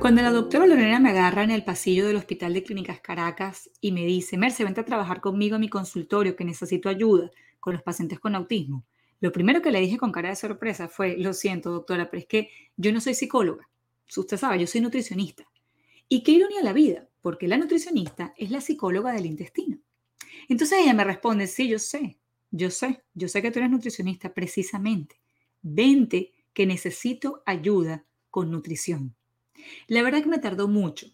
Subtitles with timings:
[0.00, 3.92] Cuando la doctora Lorena me agarra en el pasillo del Hospital de Clínicas Caracas y
[3.92, 7.30] me dice, Merce, vente a trabajar conmigo a mi consultorio que necesito ayuda
[7.60, 8.86] con los pacientes con autismo,
[9.20, 12.26] lo primero que le dije con cara de sorpresa fue, lo siento doctora, pero es
[12.26, 13.68] que yo no soy psicóloga.
[14.16, 15.44] Usted sabe, yo soy nutricionista.
[16.08, 19.78] Y qué ironía la vida, porque la nutricionista es la psicóloga del intestino.
[20.48, 22.18] Entonces ella me responde, sí, yo sé,
[22.50, 25.20] yo sé, yo sé que tú eres nutricionista precisamente.
[25.60, 29.14] Vente que necesito ayuda con nutrición.
[29.86, 31.06] La verdad que me tardó mucho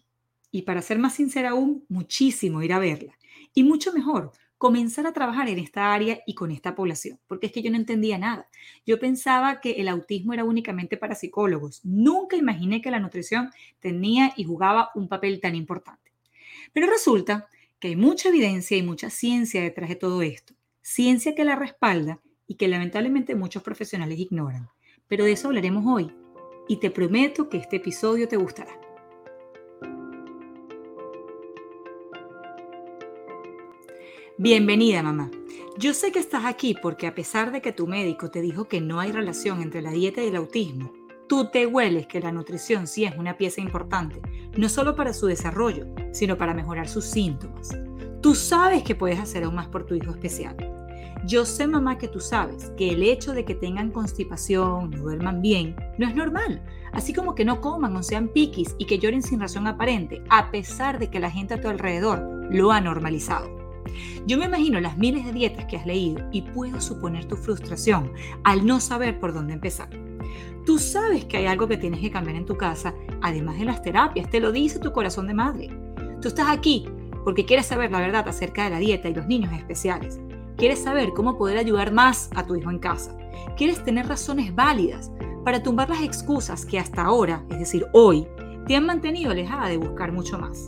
[0.51, 3.17] y para ser más sincera aún, muchísimo ir a verla.
[3.53, 7.51] Y mucho mejor, comenzar a trabajar en esta área y con esta población, porque es
[7.51, 8.47] que yo no entendía nada.
[8.85, 11.81] Yo pensaba que el autismo era únicamente para psicólogos.
[11.83, 16.11] Nunca imaginé que la nutrición tenía y jugaba un papel tan importante.
[16.73, 17.47] Pero resulta
[17.79, 20.55] que hay mucha evidencia y mucha ciencia detrás de todo esto.
[20.81, 24.69] Ciencia que la respalda y que lamentablemente muchos profesionales ignoran.
[25.07, 26.11] Pero de eso hablaremos hoy
[26.67, 28.79] y te prometo que este episodio te gustará.
[34.37, 35.31] Bienvenida, mamá.
[35.79, 38.81] Yo sé que estás aquí porque a pesar de que tu médico te dijo que
[38.81, 40.93] no hay relación entre la dieta y el autismo,
[41.27, 44.21] tú te hueles que la nutrición sí es una pieza importante,
[44.57, 47.69] no solo para su desarrollo, sino para mejorar sus síntomas.
[48.21, 50.55] Tú sabes que puedes hacer aún más por tu hijo especial.
[51.25, 55.41] Yo sé, mamá, que tú sabes que el hecho de que tengan constipación, no duerman
[55.41, 56.63] bien, no es normal.
[56.93, 60.51] Así como que no coman o sean piquis y que lloren sin razón aparente, a
[60.51, 63.57] pesar de que la gente a tu alrededor lo ha normalizado.
[64.25, 68.11] Yo me imagino las miles de dietas que has leído y puedo suponer tu frustración
[68.43, 69.89] al no saber por dónde empezar.
[70.65, 73.81] Tú sabes que hay algo que tienes que cambiar en tu casa, además de las
[73.81, 75.69] terapias, te lo dice tu corazón de madre.
[76.21, 76.85] Tú estás aquí
[77.23, 80.19] porque quieres saber la verdad acerca de la dieta y los niños especiales.
[80.57, 83.15] Quieres saber cómo poder ayudar más a tu hijo en casa.
[83.55, 85.11] Quieres tener razones válidas
[85.45, 88.27] para tumbar las excusas que hasta ahora, es decir, hoy,
[88.65, 90.67] te han mantenido alejada de buscar mucho más.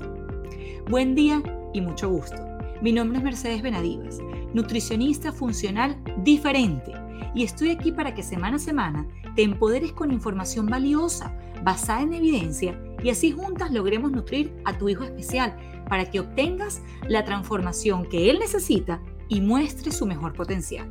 [0.88, 1.41] Buen día
[1.74, 2.38] y mucho gusto.
[2.84, 4.19] Mi nombre es Mercedes Benadivas,
[4.53, 6.94] nutricionista funcional diferente,
[7.34, 12.13] y estoy aquí para que semana a semana te empoderes con información valiosa, basada en
[12.13, 15.58] evidencia, y así juntas logremos nutrir a tu hijo especial
[15.90, 20.90] para que obtengas la transformación que él necesita y muestre su mejor potencial.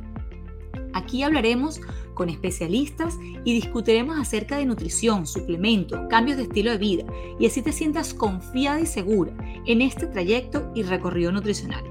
[0.93, 1.79] Aquí hablaremos
[2.13, 7.05] con especialistas y discutiremos acerca de nutrición, suplemento, cambios de estilo de vida
[7.39, 9.31] y así te sientas confiada y segura
[9.65, 11.83] en este trayecto y recorrido nutricional.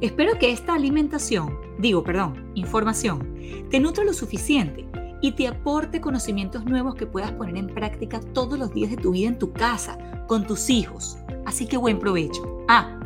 [0.00, 3.34] Espero que esta alimentación, digo, perdón, información,
[3.70, 4.86] te nutra lo suficiente
[5.22, 9.12] y te aporte conocimientos nuevos que puedas poner en práctica todos los días de tu
[9.12, 9.98] vida en tu casa,
[10.28, 11.16] con tus hijos.
[11.46, 12.64] Así que buen provecho.
[12.68, 13.00] Ah,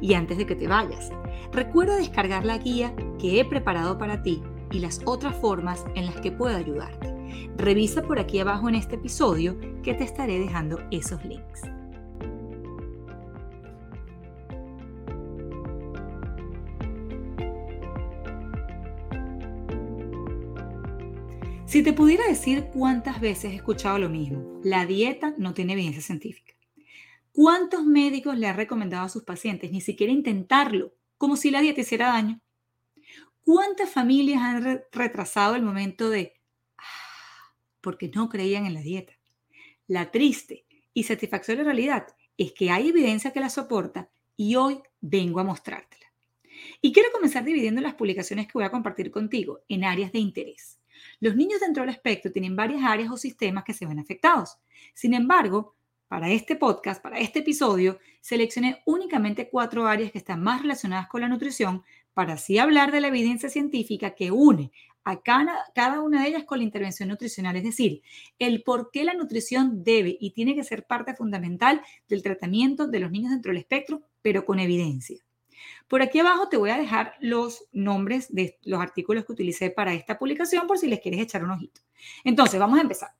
[0.00, 1.10] y antes de que te vayas,
[1.56, 6.20] recuerda descargar la guía que he preparado para ti y las otras formas en las
[6.20, 7.14] que puedo ayudarte.
[7.56, 11.62] Revisa por aquí abajo en este episodio que te estaré dejando esos links.
[21.64, 26.02] Si te pudiera decir cuántas veces he escuchado lo mismo, la dieta no tiene evidencia
[26.02, 26.52] científica.
[27.32, 31.80] ¿Cuántos médicos le han recomendado a sus pacientes ni siquiera intentarlo, como si la dieta
[31.80, 32.40] hiciera daño?
[33.44, 36.34] ¿Cuántas familias han retrasado el momento de,
[36.78, 39.14] ah, porque no creían en la dieta?
[39.86, 45.40] La triste y satisfactoria realidad es que hay evidencia que la soporta y hoy vengo
[45.40, 46.06] a mostrártela.
[46.80, 50.80] Y quiero comenzar dividiendo las publicaciones que voy a compartir contigo en áreas de interés.
[51.20, 54.58] Los niños dentro del espectro tienen varias áreas o sistemas que se ven afectados.
[54.94, 55.76] Sin embargo,
[56.08, 61.20] para este podcast, para este episodio, seleccioné únicamente cuatro áreas que están más relacionadas con
[61.20, 61.82] la nutrición
[62.14, 64.72] para así hablar de la evidencia científica que une
[65.06, 68.02] a cada, una de ellas con la intervención nutricional, es decir,
[68.40, 72.98] el por qué la nutrición debe y tiene que ser parte fundamental del tratamiento de
[72.98, 75.18] los niños dentro del espectro, pero con evidencia.
[75.86, 79.94] Por aquí abajo te voy a dejar los nombres de los artículos que utilicé para
[79.94, 81.80] esta publicación por si les quieres echar un ojito.
[82.24, 83.10] Entonces, vamos a empezar.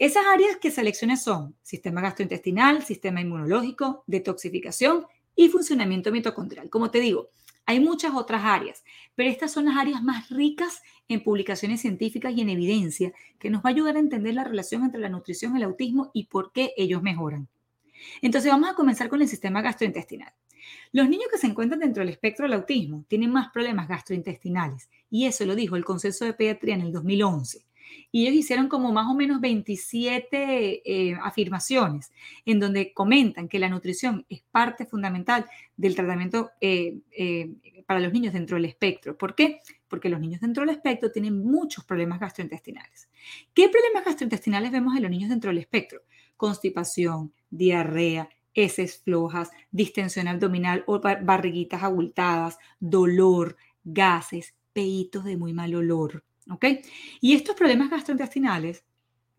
[0.00, 5.04] Esas áreas que seleccioné son sistema gastrointestinal, sistema inmunológico, detoxificación
[5.36, 6.70] y funcionamiento mitocondrial.
[6.70, 7.28] Como te digo,
[7.66, 8.82] hay muchas otras áreas,
[9.14, 13.62] pero estas son las áreas más ricas en publicaciones científicas y en evidencia que nos
[13.62, 16.72] va a ayudar a entender la relación entre la nutrición el autismo y por qué
[16.78, 17.46] ellos mejoran.
[18.22, 20.32] Entonces vamos a comenzar con el sistema gastrointestinal.
[20.92, 25.26] Los niños que se encuentran dentro del espectro del autismo tienen más problemas gastrointestinales y
[25.26, 27.66] eso lo dijo el Consenso de Pediatría en el 2011.
[28.12, 32.12] Y ellos hicieron como más o menos 27 eh, afirmaciones
[32.44, 35.46] en donde comentan que la nutrición es parte fundamental
[35.76, 37.50] del tratamiento eh, eh,
[37.86, 39.16] para los niños dentro del espectro.
[39.16, 39.60] ¿Por qué?
[39.88, 43.08] Porque los niños dentro del espectro tienen muchos problemas gastrointestinales.
[43.54, 46.02] ¿Qué problemas gastrointestinales vemos en los niños dentro del espectro?
[46.40, 55.74] constipación, diarrea, heces flojas, distensión abdominal o barriguitas abultadas, dolor, gases, peitos de muy mal
[55.74, 56.24] olor.
[56.48, 56.64] ¿Ok?
[57.20, 58.84] Y estos problemas gastrointestinales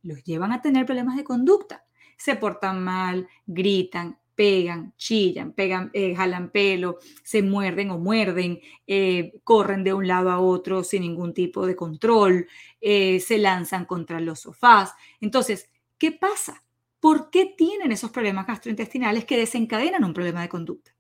[0.04, 1.86] los llevan a tener problemas de conducta.
[2.18, 9.34] Se portan mal, gritan, pegan, chillan, pegan, eh, jalan pelo, se muerden o muerden, eh,
[9.44, 12.48] corren de un lado a otro sin ningún tipo de control,
[12.80, 14.94] eh, se lanzan contra los sofás.
[15.20, 16.64] Entonces, ¿qué pasa?
[17.00, 20.92] ¿Por qué tienen esos problemas gastrointestinales que desencadenan un problema de conducta?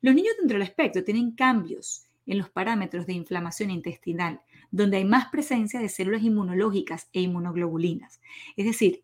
[0.00, 4.40] Los niños dentro del espectro tienen cambios en los parámetros de inflamación intestinal,
[4.70, 8.20] donde hay más presencia de células inmunológicas e inmunoglobulinas.
[8.56, 9.02] Es decir,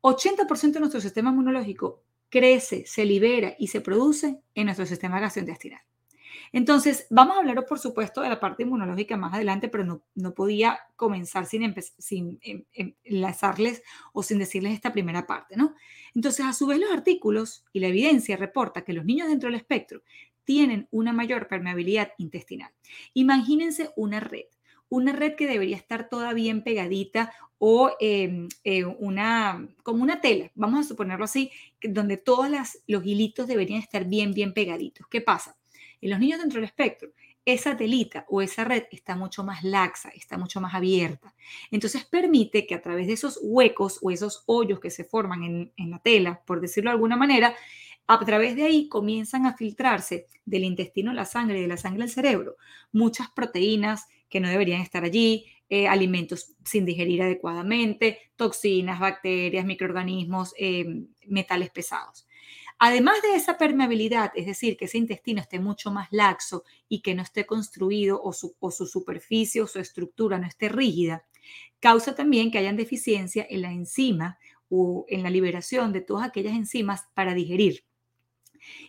[0.00, 5.80] 80% de nuestro sistema inmunológico crece, se libera y se produce en nuestro sistema gastrointestinal.
[6.52, 10.34] Entonces, vamos a hablar, por supuesto, de la parte inmunológica más adelante, pero no, no
[10.34, 13.82] podía comenzar sin, sin em, enlazarles
[14.12, 15.74] o sin decirles esta primera parte, ¿no?
[16.14, 19.58] Entonces, a su vez, los artículos y la evidencia reporta que los niños dentro del
[19.58, 20.02] espectro
[20.44, 22.70] tienen una mayor permeabilidad intestinal.
[23.14, 24.44] Imagínense una red
[24.88, 30.50] una red que debería estar toda bien pegadita o em, eh, una, como una tela,
[30.54, 31.50] vamos a suponerlo así,
[31.82, 32.48] donde todos
[32.86, 35.06] los hilitos deberían estar bien, bien pegaditos.
[35.08, 35.56] ¿Qué pasa?
[36.00, 37.10] En los niños dentro del espectro,
[37.46, 41.34] esa telita o esa red está mucho más laxa, está mucho más abierta.
[41.70, 45.90] Entonces permite que a través de esos huecos o esos hoyos que se forman en,
[45.90, 47.54] la tela, por decirlo de alguna manera,
[48.06, 51.76] a través de ahí comienzan a filtrarse del intestino a la sangre y de la
[51.76, 52.56] sangre al cerebro
[52.92, 60.54] muchas proteínas que no deberían estar allí, eh, alimentos sin digerir adecuadamente, toxinas, bacterias, microorganismos,
[60.58, 62.26] eh, metales pesados.
[62.80, 67.14] Además de esa permeabilidad, es decir, que ese intestino esté mucho más laxo y que
[67.14, 71.24] no esté construido o su, o su superficie o su estructura no esté rígida,
[71.78, 76.54] causa también que hayan deficiencia en la enzima o en la liberación de todas aquellas
[76.54, 77.84] enzimas para digerir.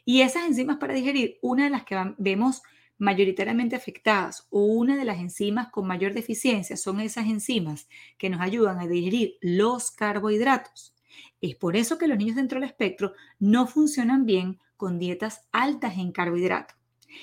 [0.05, 2.63] Y esas enzimas para digerir, una de las que vemos
[2.97, 7.87] mayoritariamente afectadas o una de las enzimas con mayor deficiencia son esas enzimas
[8.17, 10.95] que nos ayudan a digerir los carbohidratos.
[11.41, 15.97] Es por eso que los niños dentro del espectro no funcionan bien con dietas altas
[15.97, 16.77] en carbohidratos.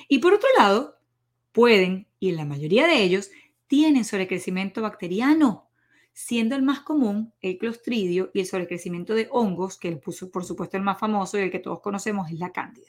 [0.08, 0.98] Y por otro lado,
[1.52, 3.30] pueden, y la mayoría de ellos,
[3.66, 5.68] tienen sobrecrecimiento bacteriano,
[6.12, 10.82] siendo el más común el clostridio y el sobrecrecimiento de hongos, que por supuesto el
[10.82, 12.88] más famoso y el que todos conocemos es la cándida.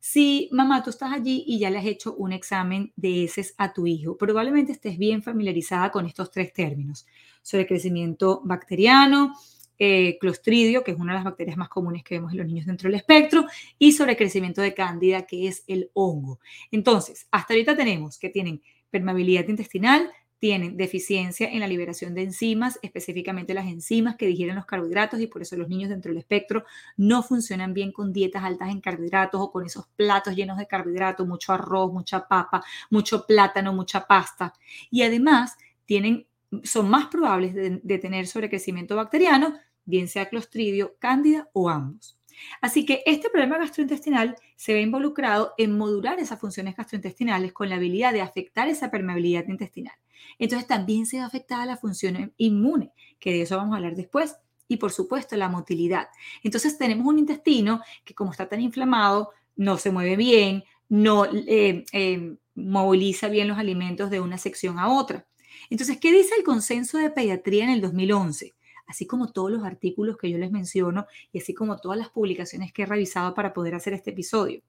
[0.00, 3.72] Si mamá, tú estás allí y ya le has hecho un examen de heces a
[3.72, 7.06] tu hijo, probablemente estés bien familiarizada con estos tres términos.
[7.42, 9.34] Sobrecrecimiento bacteriano,
[9.80, 12.66] eh, clostridio, que es una de las bacterias más comunes que vemos en los niños
[12.66, 13.46] dentro del espectro,
[13.78, 16.40] y sobrecrecimiento de cándida, que es el hongo.
[16.70, 18.60] Entonces, hasta ahorita tenemos que tienen
[18.90, 24.66] permeabilidad intestinal, tienen deficiencia en la liberación de enzimas, específicamente las enzimas que digieren los
[24.66, 26.64] carbohidratos y por eso los niños dentro del espectro
[26.96, 31.26] no funcionan bien con dietas altas en carbohidratos o con esos platos llenos de carbohidratos,
[31.26, 34.52] mucho arroz, mucha papa, mucho plátano, mucha pasta.
[34.90, 36.26] Y además tienen,
[36.62, 39.54] son más probables de, de tener sobrecrecimiento bacteriano,
[39.84, 42.17] bien sea clostridio, cándida o ambos.
[42.60, 47.76] Así que este problema gastrointestinal se ve involucrado en modular esas funciones gastrointestinales con la
[47.76, 49.94] habilidad de afectar esa permeabilidad intestinal.
[50.38, 54.36] Entonces también se ve afectada la función inmune, que de eso vamos a hablar después,
[54.68, 56.08] y por supuesto la motilidad.
[56.42, 61.84] Entonces tenemos un intestino que como está tan inflamado, no se mueve bien, no eh,
[61.92, 65.26] eh, moviliza bien los alimentos de una sección a otra.
[65.70, 68.54] Entonces, ¿qué dice el consenso de pediatría en el 2011?
[68.88, 72.72] Así como todos los artículos que yo les menciono y así como todas las publicaciones
[72.72, 74.62] que he revisado para poder hacer este episodio.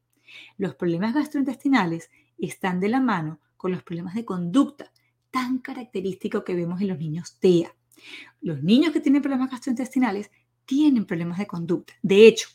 [0.58, 4.92] Los problemas gastrointestinales están de la mano con los problemas de conducta
[5.32, 7.74] tan característicos que vemos en los niños TEA.
[8.42, 10.32] Los niños que tienen problemas gastrointestinales
[10.66, 11.94] tienen problemas de conducta.
[12.02, 12.50] De hecho,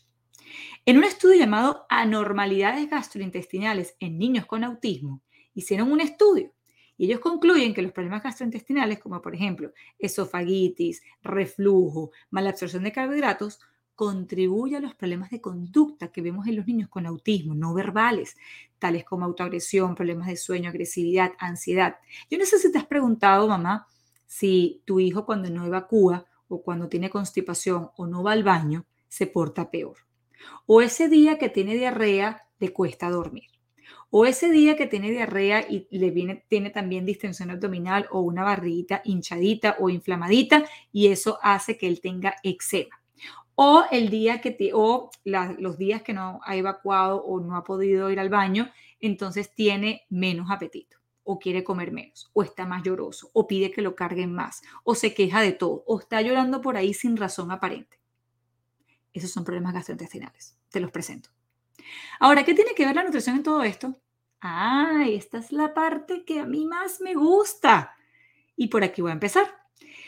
[0.86, 5.22] en un estudio llamado Anormalidades gastrointestinales en niños con autismo,
[5.54, 6.53] hicieron un estudio
[6.96, 12.92] y ellos concluyen que los problemas gastrointestinales, como por ejemplo esofagitis, reflujo, mala absorción de
[12.92, 13.60] carbohidratos,
[13.94, 18.36] contribuyen a los problemas de conducta que vemos en los niños con autismo, no verbales,
[18.78, 21.96] tales como autoagresión, problemas de sueño, agresividad, ansiedad.
[22.30, 23.86] Yo no sé si te has preguntado, mamá,
[24.26, 28.84] si tu hijo cuando no evacúa o cuando tiene constipación o no va al baño,
[29.08, 29.98] se porta peor.
[30.66, 33.53] O ese día que tiene diarrea, le cuesta dormir.
[34.16, 38.44] O ese día que tiene diarrea y le viene, tiene también distensión abdominal o una
[38.44, 43.02] barriguita hinchadita o inflamadita y eso hace que él tenga eczema.
[43.56, 47.64] O el día que te, o los días que no ha evacuado o no ha
[47.64, 52.84] podido ir al baño, entonces tiene menos apetito o quiere comer menos, o está más
[52.84, 56.60] lloroso, o pide que lo carguen más, o se queja de todo, o está llorando
[56.60, 57.98] por ahí sin razón aparente.
[59.12, 60.56] esos son problemas gastrointestinales.
[60.70, 61.30] Te los presento.
[62.20, 63.98] Ahora, ¿qué tiene que ver la nutrición en todo esto?
[64.46, 67.96] Ah, esta es la parte que a mí más me gusta.
[68.56, 69.46] Y por aquí voy a empezar.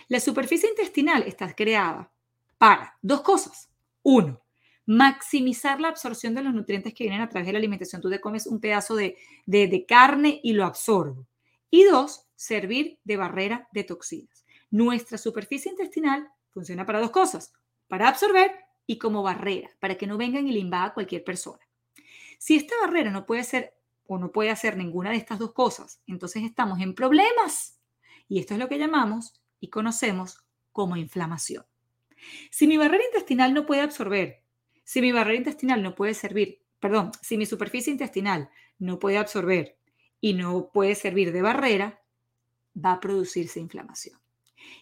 [0.09, 2.12] La superficie intestinal está creada
[2.59, 3.71] para dos cosas.
[4.02, 4.43] Uno,
[4.85, 8.02] maximizar la absorción de los nutrientes que vienen a través de la alimentación.
[8.02, 9.16] Tú te comes un pedazo de,
[9.47, 11.26] de, carne y lo absorbo.
[11.71, 14.45] Y dos, servir de barrera de toxinas.
[14.71, 17.55] Nuestra superficie intestinal funciona para dos cosas,
[17.88, 18.50] para absorber
[18.87, 21.66] y como barrera, para que no vengan y le invada cualquier persona.
[22.38, 23.75] Si esta barrera no puede ser
[24.09, 27.79] o no puede hacer ninguna de estas dos cosas, entonces estamos en problemas.
[28.29, 30.39] Y esto es lo que llamamos y conocemos
[30.73, 31.65] como inflamación.
[32.51, 34.43] Si mi barrera intestinal no puede absorber,
[34.85, 39.79] si mi barrera intestinal no puede servir, perdón, si mi superficie intestinal no puede absorber
[40.21, 42.03] y no puede servir de barrera,
[42.77, 44.21] va a producirse inflamación.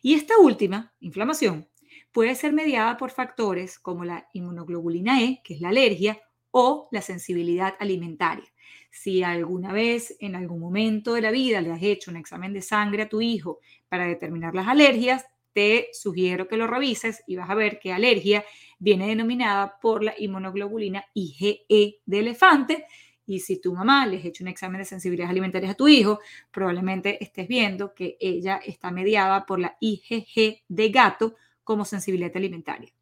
[0.03, 1.69] Y esta última, inflamación,
[2.13, 6.21] puede ser mediada por factores como la inmunoglobulina E, que es la alergia,
[6.57, 8.47] o la sensibilidad alimentaria.
[8.97, 12.63] Si alguna vez, en algún momento de la vida, le has hecho un examen de
[12.63, 13.59] sangre a tu hijo
[13.89, 18.45] para determinar las alergias, te sugiero que lo revises y vas a ver que alergia
[18.79, 22.87] viene denominada por la inmunoglobulina IgE de elefante.
[23.27, 26.21] Y si tu mamá le has hecho un examen de sensibilidad alimentaria a tu hijo,
[26.53, 31.35] probablemente estés viendo que ella está mediada por la IgG de gato
[31.65, 32.93] como sensibilidad alimentaria.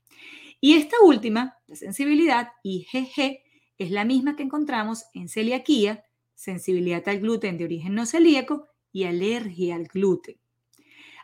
[0.59, 3.43] Y esta última, la sensibilidad IgG,
[3.83, 9.05] es la misma que encontramos en celiaquía, sensibilidad al gluten de origen no celíaco y
[9.05, 10.39] alergia al gluten.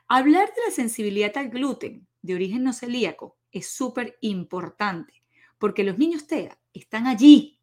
[0.06, 5.22] Hablar de la sensibilidad al gluten de origen no celíaco es súper importante
[5.58, 7.60] porque los niños TEA están allí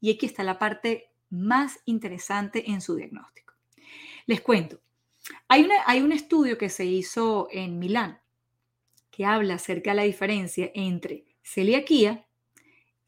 [0.00, 3.54] y aquí está la parte más interesante en su diagnóstico.
[4.26, 4.80] Les cuento,
[5.48, 8.22] hay, hay un estudio que se hizo en Milán
[9.12, 12.26] que habla acerca de la diferencia entre celiaquía,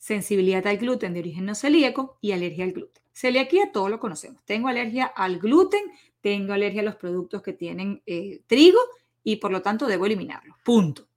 [0.05, 3.03] sensibilidad al gluten de origen no celíaco y alergia al gluten.
[3.15, 4.45] Celiaquía todos lo conocemos.
[4.45, 5.81] Tengo alergia al gluten,
[6.21, 8.79] tengo alergia a los productos que tienen eh, trigo
[9.23, 10.59] y por lo tanto debo eliminarlos.
[10.63, 11.09] Punto.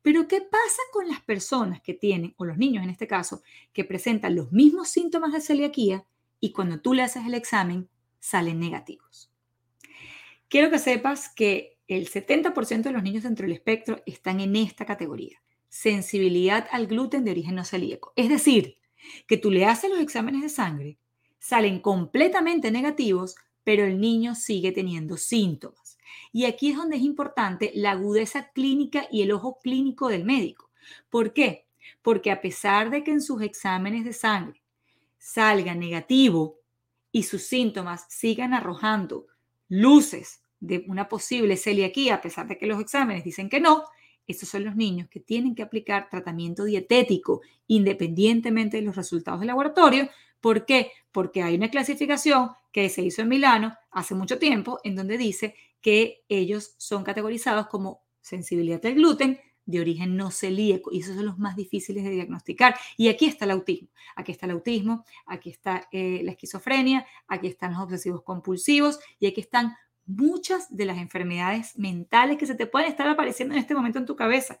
[0.00, 3.42] Pero ¿qué pasa con las personas que tienen, o los niños en este caso,
[3.74, 6.06] que presentan los mismos síntomas de celiaquía
[6.40, 9.30] y cuando tú le haces el examen salen negativos?
[10.48, 14.86] Quiero que sepas que el 70% de los niños dentro del espectro están en esta
[14.86, 18.12] categoría, sensibilidad al gluten de origen no celíaco.
[18.14, 18.76] Es decir,
[19.26, 20.98] que tú le haces los exámenes de sangre,
[21.38, 25.96] salen completamente negativos, pero el niño sigue teniendo síntomas.
[26.30, 30.70] Y aquí es donde es importante la agudeza clínica y el ojo clínico del médico.
[31.08, 31.64] ¿Por qué?
[32.02, 34.62] Porque a pesar de que en sus exámenes de sangre
[35.16, 36.58] salga negativo
[37.12, 39.26] y sus síntomas sigan arrojando
[39.70, 43.84] luces de una posible celiaquía, a pesar de que los exámenes dicen que no,
[44.32, 49.48] estos son los niños que tienen que aplicar tratamiento dietético independientemente de los resultados del
[49.48, 50.08] laboratorio.
[50.40, 50.90] ¿Por qué?
[51.12, 55.54] Porque hay una clasificación que se hizo en Milano hace mucho tiempo en donde dice
[55.80, 61.26] que ellos son categorizados como sensibilidad al gluten de origen no celíaco y esos son
[61.26, 62.74] los más difíciles de diagnosticar.
[62.96, 67.46] Y aquí está el autismo, aquí está el autismo, aquí está eh, la esquizofrenia, aquí
[67.46, 72.66] están los obsesivos compulsivos y aquí están muchas de las enfermedades mentales que se te
[72.66, 74.60] pueden estar apareciendo en este momento en tu cabeza.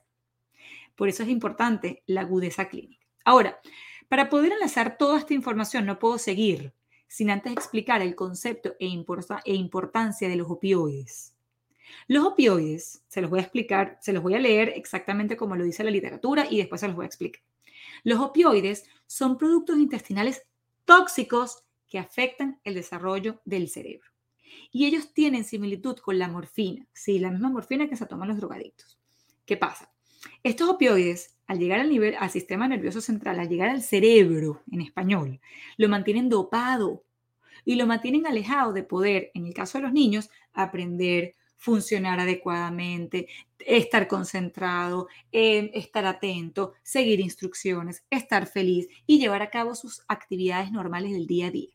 [0.96, 3.06] Por eso es importante la agudeza clínica.
[3.24, 3.58] Ahora,
[4.08, 6.74] para poder enlazar toda esta información, no puedo seguir
[7.08, 11.34] sin antes explicar el concepto e, e importancia de los opioides.
[12.08, 15.64] Los opioides, se los voy a explicar, se los voy a leer exactamente como lo
[15.64, 17.42] dice la literatura y después se los voy a explicar.
[18.02, 20.42] Los opioides son productos intestinales
[20.84, 24.11] tóxicos que afectan el desarrollo del cerebro
[24.70, 28.38] y ellos tienen similitud con la morfina, sí, la misma morfina que se toman los
[28.38, 28.98] drogadictos.
[29.44, 29.92] ¿Qué pasa?
[30.42, 34.80] Estos opioides, al llegar al nivel, al sistema nervioso central, al llegar al cerebro en
[34.80, 35.40] español,
[35.76, 37.04] lo mantienen dopado
[37.64, 43.28] y lo mantienen alejado de poder, en el caso de los niños, aprender, funcionar adecuadamente,
[43.60, 50.72] estar concentrado, em, estar atento, seguir instrucciones, estar feliz y llevar a cabo sus actividades
[50.72, 51.70] normales del día a día.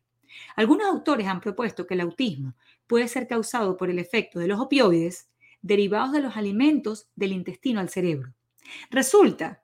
[0.56, 2.56] Algunos autores han propuesto que el autismo
[2.88, 5.30] puede ser causado por el efecto de los opioides
[5.62, 8.34] derivados de los alimentos del intestino al cerebro.
[8.90, 9.64] Resulta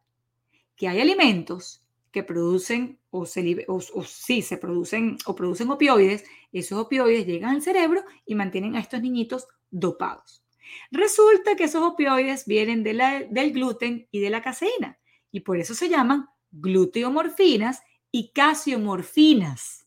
[0.75, 7.51] que hay alimentos que producen o, se, se producen o producen opioides, esos opioides llegan
[7.51, 10.43] al cerebro y mantienen a estos niñitos dopados.
[10.91, 14.99] Resulta que esos opioides vienen del gluten y de la caseína
[15.31, 19.82] y por eso se llaman gluteomorfinas y casiomorfinas.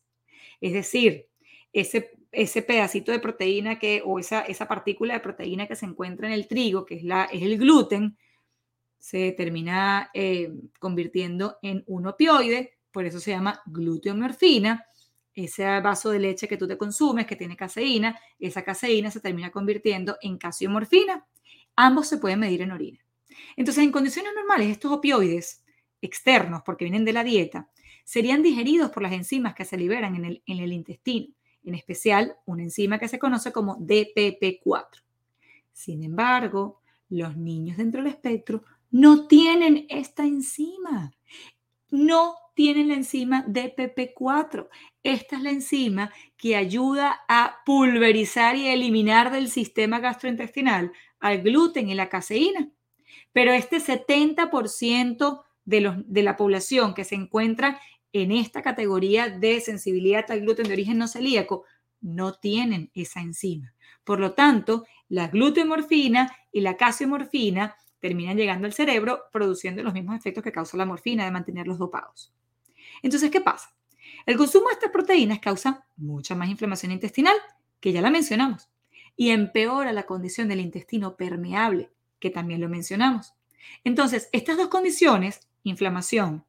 [0.60, 1.26] Es decir,
[1.72, 6.26] ese, ese pedacito de proteína que, o esa, esa partícula de proteína que se encuentra
[6.26, 8.16] en el trigo, que es, la, es el gluten,
[8.98, 14.86] se termina eh, convirtiendo en un opioide, por eso se llama gluteomorfina.
[15.34, 19.50] Ese vaso de leche que tú te consumes, que tiene caseína, esa caseína se termina
[19.50, 21.26] convirtiendo en casiomorfina.
[21.76, 22.98] Ambos se pueden medir en orina.
[23.54, 25.62] Entonces, en condiciones normales, estos opioides
[26.00, 27.68] externos, porque vienen de la dieta,
[28.06, 31.34] serían digeridos por las enzimas que se liberan en el, intestino,
[31.64, 35.02] en especial una enzima que se conoce como DPP4.
[35.72, 41.12] Sin embargo, los niños dentro del espectro no tienen esta enzima.
[41.90, 44.68] No tienen la enzima DPP4.
[45.02, 51.90] Esta es la enzima que ayuda a pulverizar y eliminar del sistema gastrointestinal al gluten
[51.90, 52.70] y la caseína.
[53.32, 57.80] Pero este 70% de, de la población que se encuentra
[58.22, 61.64] en esta categoría de sensibilidad al gluten de origen no celíaco
[62.00, 63.74] no tienen esa enzima.
[64.04, 70.16] Por lo tanto, la gluteomorfina y la casiomorfina terminan llegando al cerebro produciendo los mismos
[70.16, 72.32] efectos que causa la morfina de mantenerlos dopados.
[73.02, 73.74] Entonces, ¿qué pasa?
[74.26, 77.36] El consumo de estas proteínas causa mucha más inflamación intestinal,
[77.80, 78.68] que ya la mencionamos,
[79.16, 83.34] y empeora la condición del intestino permeable, que también lo mencionamos.
[83.84, 86.44] Entonces, estas dos condiciones, inflamación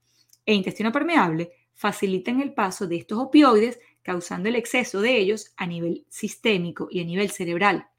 [0.48, 5.68] e intestino permeable, facilitan el paso de estos opioides, causando el exceso de ellos a
[5.68, 7.90] nivel sistémico y a nivel cerebral.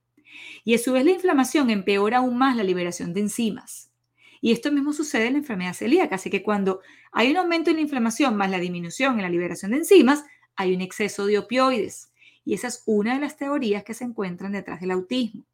[0.65, 3.93] Y a su vez la inflamación empeora aún más la liberación de enzimas.
[4.41, 6.81] Y esto mismo sucede en la enfermedad celíaca, así que cuando
[7.13, 10.25] hay un aumento en la inflamación más la disminución en la liberación de enzimas,
[10.57, 12.13] hay un exceso de opioides.
[12.45, 15.45] Y esa es una de las teorías que se encuentran detrás del autismo.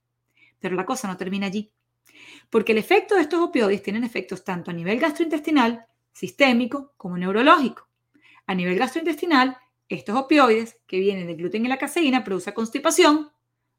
[0.61, 1.73] Pero la cosa no termina allí.
[2.51, 7.87] Porque el efecto de estos opioides tienen efectos tanto a nivel gastrointestinal, sistémico, como neurológico.
[8.47, 13.31] A nivel gastrointestinal, estos opioides que vienen del gluten y la caseína producen constipación,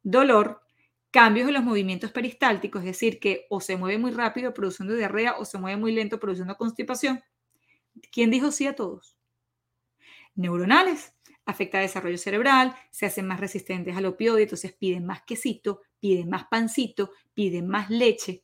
[0.04, 0.62] dolor,
[1.10, 5.38] cambios en los movimientos peristálticos, es decir, que o se mueve muy rápido produciendo diarrea
[5.38, 7.24] o se mueve muy lento produciendo constipación.
[8.12, 9.16] ¿Quién dijo sí a todos?
[10.36, 11.14] Neuronales,
[11.46, 16.46] afecta desarrollo cerebral, se hacen más resistentes al opioide, entonces piden más quesito, piden más
[16.46, 18.44] pancito, piden más leche,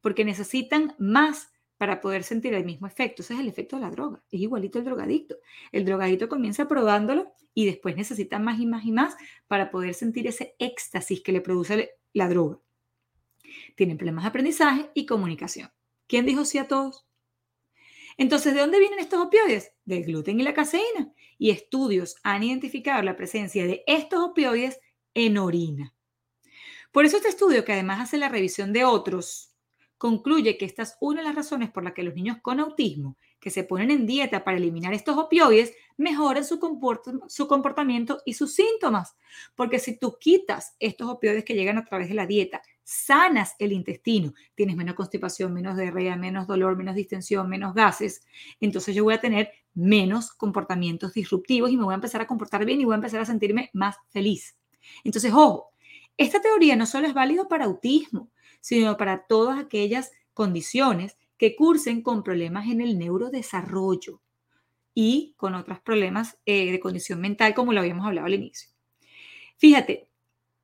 [0.00, 3.22] porque necesitan más para poder sentir el mismo efecto.
[3.22, 4.22] Ese es el efecto de la droga.
[4.30, 5.36] Es igualito el drogadicto.
[5.72, 9.16] El drogadicto comienza probándolo y después necesita más y más y más
[9.48, 12.58] para poder sentir ese éxtasis que le produce la droga.
[13.76, 15.70] Tienen problemas de aprendizaje y comunicación.
[16.06, 17.06] ¿Quién dijo sí a todos?
[18.18, 19.72] Entonces, ¿de dónde vienen estos opioides?
[19.86, 21.14] Del gluten y la caseína.
[21.38, 24.80] Y estudios han identificado la presencia de estos opioides
[25.14, 25.94] en orina.
[26.92, 29.49] Por eso este estudio, que además hace la revisión de otros
[30.00, 33.18] concluye que esta es una de las razones por las que los niños con autismo
[33.38, 36.58] que se ponen en dieta para eliminar estos opioides mejoran su,
[37.46, 39.14] comportamiento y sus síntomas.
[39.54, 43.72] Porque si tú quitas estos opioides que llegan a través de la dieta, sanas el
[43.72, 48.24] intestino, tienes menos constipación, menos diarrea, menos dolor, menos distensión, menos gases,
[48.58, 52.64] entonces yo voy a tener menos comportamientos disruptivos y me voy a empezar a comportar
[52.64, 54.56] bien y voy a empezar a sentirme más feliz.
[55.04, 55.72] Entonces, ojo,
[56.16, 62.02] esta teoría no solo es válida para autismo, sino para todas aquellas condiciones que cursen
[62.02, 64.20] con problemas en el neurodesarrollo
[64.94, 68.70] y con otros problemas eh, de condición mental, como lo habíamos hablado al inicio.
[69.56, 70.08] Fíjate,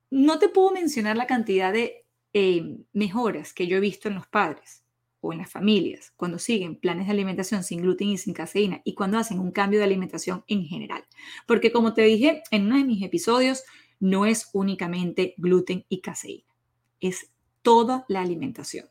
[0.09, 4.27] no te puedo mencionar la cantidad de eh, mejoras que yo he visto en los
[4.27, 4.83] padres
[5.21, 8.93] o en las familias cuando siguen planes de alimentación sin gluten y sin caseína y
[8.93, 11.05] cuando hacen un cambio de alimentación en general.
[11.47, 13.63] Porque como te dije en uno de mis episodios,
[13.99, 16.53] no es únicamente gluten y caseína,
[16.99, 17.31] es
[17.67, 18.87] toda la alimentación.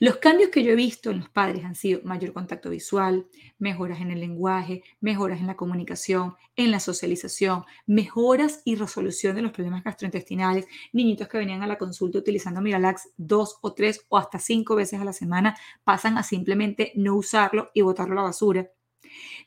[0.00, 3.26] Los cambios que yo he visto en los padres han sido mayor contacto visual,
[3.58, 9.42] mejoras en el lenguaje, mejoras en la comunicación, en la socialización, mejoras y resolución de
[9.42, 14.16] los problemas gastrointestinales, niñitos que venían a la consulta utilizando Miralax dos o tres o
[14.16, 18.22] hasta cinco veces a la semana pasan a simplemente no usarlo y botarlo a la
[18.22, 18.70] basura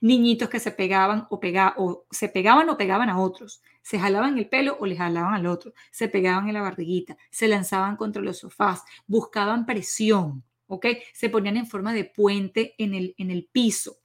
[0.02, 1.40] niñitos que se pegaban o,
[1.78, 5.48] o se pegaban o pegaban a otros, se jalaban el pelo o les jalaban al
[5.48, 10.88] otro, se pegaban en la barriguita, se lanzaban contra los sofás, buscaban presión, ¿ok?
[11.14, 13.98] Se ponían en forma de puente en el, en el piso,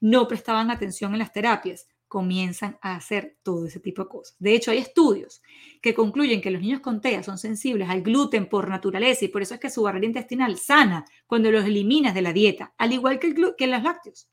[0.00, 4.36] no prestaban atención en las terapias, comienzan a hacer todo ese tipo de cosas.
[4.38, 5.42] De hecho, hay estudios
[5.82, 9.42] que concluyen que los niños con TEA son sensibles al gluten por naturaleza y por
[9.42, 13.18] eso es que su barrera intestinal sana cuando los eliminas de la dieta, al igual
[13.18, 14.28] que, el que los lácteos.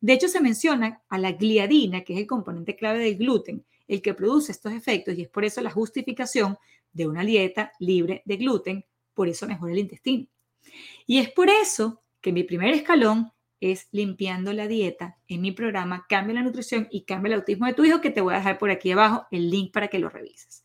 [0.00, 4.02] De hecho, se menciona a la gliadina, que es el componente clave del gluten, el
[4.02, 6.56] que produce estos efectos, y es por eso la justificación
[6.92, 8.84] de una dieta libre de gluten,
[9.14, 10.26] por eso mejora el intestino.
[11.06, 16.06] Y es por eso que mi primer escalón es limpiando la dieta en mi programa
[16.08, 18.58] Cambia la nutrición y cambia el autismo de tu hijo, que te voy a dejar
[18.58, 20.64] por aquí abajo el link para que lo revises.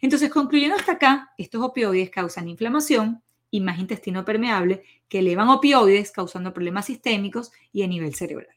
[0.00, 6.12] Entonces, concluyendo hasta acá, estos opioides causan inflamación y más intestino permeable que elevan opioides
[6.12, 8.55] causando problemas sistémicos y a nivel cerebral.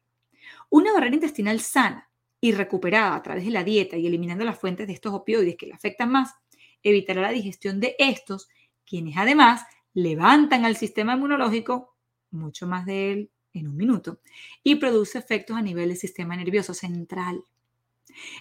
[0.70, 2.10] Una barrera intestinal sana
[2.42, 5.66] y recuperada a través de la dieta y eliminando las fuentes de estos opioides que
[5.66, 6.36] le afectan más,
[6.84, 8.50] evitará la digestión de estos,
[8.86, 11.96] quienes además levantan al sistema inmunológico,
[12.32, 14.22] mucho más de él en un minuto,
[14.64, 17.44] y produce efectos a nivel del sistema nervioso central.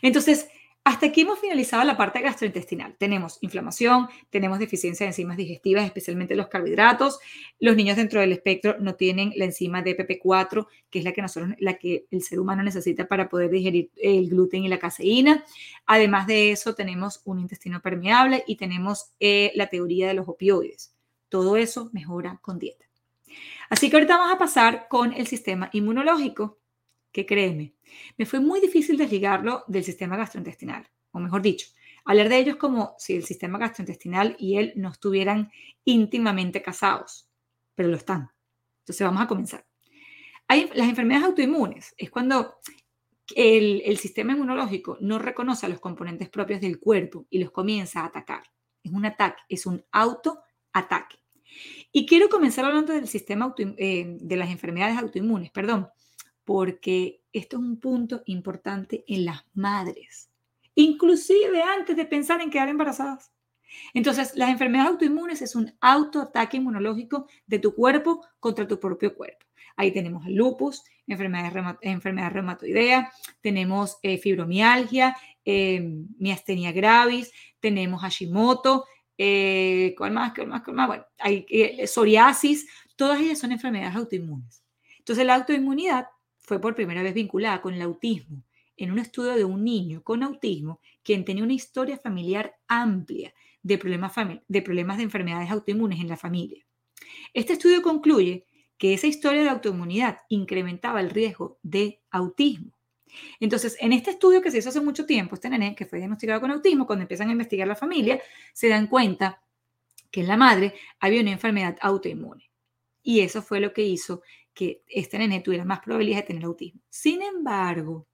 [0.03, 0.49] Entonces,
[0.89, 2.97] hasta aquí hemos finalizado la parte gastrointestinal.
[2.97, 7.19] Tenemos inflamación, tenemos deficiencia de enzimas digestivas, especialmente los carbohidratos.
[7.61, 11.53] Los niños dentro del espectro no tienen la enzima DPP4, que es la que, nosotros,
[11.59, 15.45] la que el ser humano necesita para poder digerir el gluten y la caseína.
[15.85, 20.95] Además de eso, tenemos un intestino permeable y tenemos eh, la teoría de los opioides.
[21.29, 22.87] Todo eso mejora con dieta.
[23.69, 26.58] Así que ahorita vamos a pasar con el sistema inmunológico
[27.27, 27.75] créeme,
[28.17, 31.69] me fue muy difícil desligarlo del sistema gastrointestinal, o mejor dicho,
[32.05, 35.51] hablar de ellos como si el sistema gastrointestinal y él no estuvieran
[35.85, 37.29] íntimamente casados,
[37.75, 38.31] pero lo están.
[38.81, 39.67] Entonces vamos a comenzar.
[40.49, 42.57] Hay, las enfermedades autoinmunes es cuando
[43.35, 48.01] el, el sistema inmunológico no reconoce a los componentes propios del cuerpo y los comienza
[48.01, 48.45] a atacar.
[48.83, 51.19] Es un ataque, es un autoataque.
[51.93, 55.89] Y quiero comenzar hablando del sistema eh, de las enfermedades autoinmunes, perdón,
[56.49, 60.31] porque esto es un punto importante en las madres,
[60.75, 63.31] inclusive antes de pensar en quedar embarazadas.
[63.93, 69.45] Entonces, las enfermedades autoinmunes es un autoataque inmunológico de tu cuerpo contra tu propio cuerpo.
[69.77, 75.83] Ahí tenemos el lupus, enfermedad, enfermedad reumatoidea, tenemos eh, fibromialgia, eh,
[76.19, 77.31] miastenia gravis,
[77.61, 78.87] tenemos Hashimoto,
[79.19, 80.33] eh, ¿cuál más?
[80.33, 80.63] ¿Cuál más?
[80.63, 80.87] ¿Cuál más?
[80.87, 84.65] Bueno, hay eh, psoriasis, todas ellas son enfermedades autoinmunes.
[84.97, 86.07] Entonces, la autoinmunidad
[86.49, 88.43] fue por primera vez vinculada con el autismo
[88.79, 93.77] en un estudio de un niño con autismo quien tenía una historia familiar amplia de
[93.77, 96.65] problemas, de enfermedades autoinmunes en la familia.
[97.35, 98.47] Este estudio concluye
[98.79, 102.73] que esa historia de autoinmunidad incrementaba el riesgo de autismo.
[103.41, 106.41] Entonces, en este estudio que se hizo hace mucho tiempo, este nene que fue diagnosticado
[106.41, 108.23] con autismo, cuando empiezan a investigar la familia,
[108.55, 109.43] se dan cuenta
[110.11, 112.49] que en la madre había una enfermedad autoinmune.
[113.03, 114.23] Y eso fue lo que hizo
[114.59, 116.81] que este nene tuviera más probabilidad de tener autismo.
[116.91, 118.09] Sin embargo,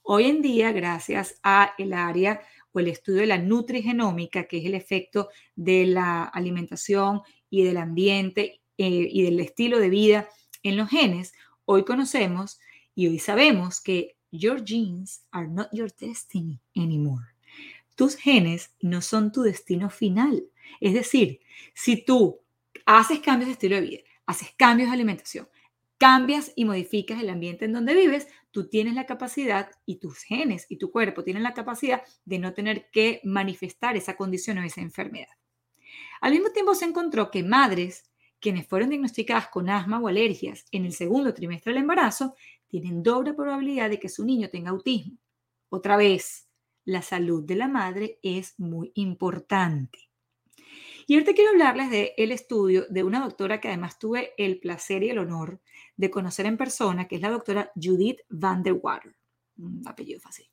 [0.00, 2.40] hoy en día, gracias a el área
[2.72, 7.76] o el estudio de la nutrigenómica, que es el efecto de la alimentación y del
[7.76, 10.26] ambiente eh, y del estilo de vida
[10.62, 11.34] en los genes,
[11.66, 12.58] hoy conocemos
[12.94, 17.26] y hoy sabemos que your genes are not your destiny anymore.
[17.94, 20.44] Tus genes no son tu destino final.
[20.80, 21.40] Es decir,
[21.74, 22.40] si tú
[22.86, 25.46] haces cambios de estilo de vida, haces cambios de alimentación,
[26.00, 30.64] cambias y modificas el ambiente en donde vives, tú tienes la capacidad y tus genes
[30.70, 34.80] y tu cuerpo tienen la capacidad de no tener que manifestar esa condición o esa
[34.80, 35.28] enfermedad.
[36.22, 38.10] Al mismo tiempo se encontró que madres
[38.40, 42.34] quienes fueron diagnosticadas con asma o alergias en el segundo trimestre del embarazo
[42.66, 45.18] tienen doble probabilidad de que su niño tenga autismo.
[45.68, 46.48] Otra vez,
[46.86, 50.09] la salud de la madre es muy importante.
[51.10, 55.02] Y ahorita quiero hablarles del el estudio de una doctora que además tuve el placer
[55.02, 55.60] y el honor
[55.96, 59.16] de conocer en persona, que es la doctora Judith van der Water.
[59.58, 60.46] Un apellido fácil.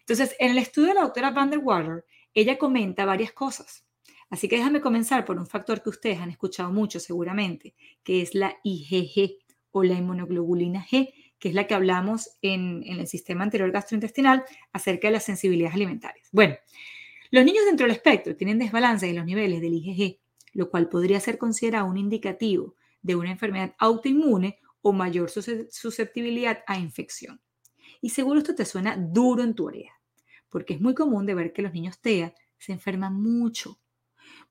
[0.00, 2.04] Entonces, en el estudio de la doctora van der Water,
[2.34, 3.86] ella comenta varias cosas.
[4.28, 8.34] Así que déjame comenzar por un factor que ustedes han escuchado mucho seguramente, que es
[8.34, 9.38] la IgG
[9.70, 14.44] o la inmunoglobulina G, que es la que hablamos en, en el sistema anterior gastrointestinal
[14.74, 16.28] acerca de las sensibilidades alimentarias.
[16.32, 16.54] Bueno,
[17.30, 20.18] los niños dentro del espectro tienen desbalance en los niveles del IgG,
[20.52, 26.78] lo cual podría ser considerado un indicativo de una enfermedad autoinmune o mayor susceptibilidad a
[26.78, 27.40] infección.
[28.00, 30.00] Y seguro esto te suena duro en tu oreja,
[30.48, 33.78] porque es muy común de ver que los niños TEA se enferman mucho.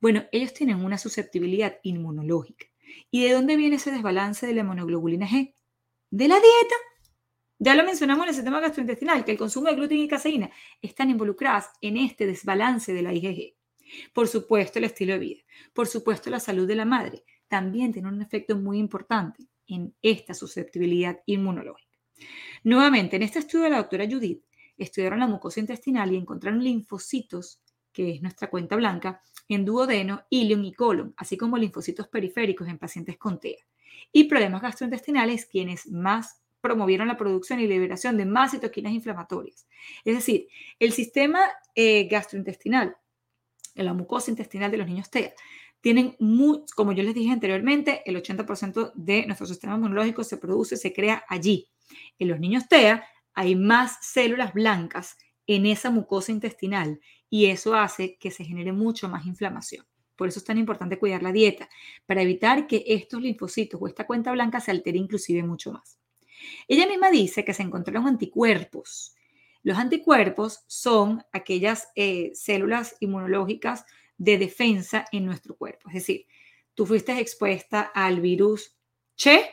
[0.02, 2.66] Bueno, ellos tienen una susceptibilidad inmunológica.
[3.12, 5.54] ¿Y de dónde viene ese desbalance de la hemoglobina G?
[6.12, 6.76] De la dieta.
[7.58, 11.10] Ya lo mencionamos en el sistema gastrointestinal, que el consumo de gluten y caseína están
[11.10, 13.56] involucradas en este desbalance de la IgG.
[14.14, 15.42] Por supuesto, el estilo de vida.
[15.74, 20.34] Por supuesto, la salud de la madre también tiene un efecto muy importante en esta
[20.34, 21.98] susceptibilidad inmunológica.
[22.64, 24.44] Nuevamente, en este estudio de la doctora Judith,
[24.78, 27.62] estudiaron la mucosa intestinal y encontraron linfocitos,
[27.94, 32.80] que es nuestra cuenta blanca, en duodeno, ilion y colon, así como linfocitos periféricos en
[32.80, 33.60] pacientes con TEA.
[34.12, 39.68] Y problemas gastrointestinales, quienes más promovieron la producción y liberación de más citoquinas inflamatorias.
[40.04, 40.48] Es decir,
[40.80, 41.42] el sistema
[41.76, 42.98] eh, gastrointestinal,
[43.76, 45.36] la mucosa intestinal de los niños TEA,
[45.80, 46.18] tienen,
[46.76, 51.24] como yo les dije anteriormente, el 80% de nuestro sistema inmunológico se produce, se crea
[51.30, 51.70] allí.
[52.18, 57.00] En los niños TEA hay más células blancas en esa mucosa intestinal
[57.30, 59.86] y eso hace que se genere mucho más inflamación.
[60.16, 61.70] Por eso es tan importante cuidar la dieta,
[62.08, 66.00] para evitar que estos linfocitos o esta cuenta blanca se altere inclusive mucho más.
[66.68, 69.16] Ella misma dice que se encontraron anticuerpos.
[69.64, 73.86] Los anticuerpos son aquellas eh, células inmunológicas
[74.18, 75.90] de defensa en nuestro cuerpo.
[75.90, 76.28] Es decir,
[76.74, 78.76] tú fuiste expuesta al virus
[79.16, 79.46] Che,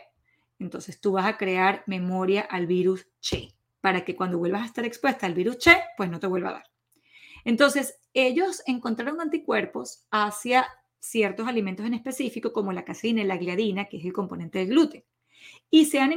[0.59, 4.85] entonces tú vas a crear memoria al virus Che, para que cuando vuelvas a estar
[4.85, 6.71] expuesta al virus Che, pues no te vuelva a dar.
[7.45, 10.67] Entonces, ellos encontraron anticuerpos hacia
[10.99, 14.69] ciertos alimentos en específico, como la caseína y la gliadina, que es el componente del
[14.69, 15.05] gluten.
[15.71, 16.13] Y se han,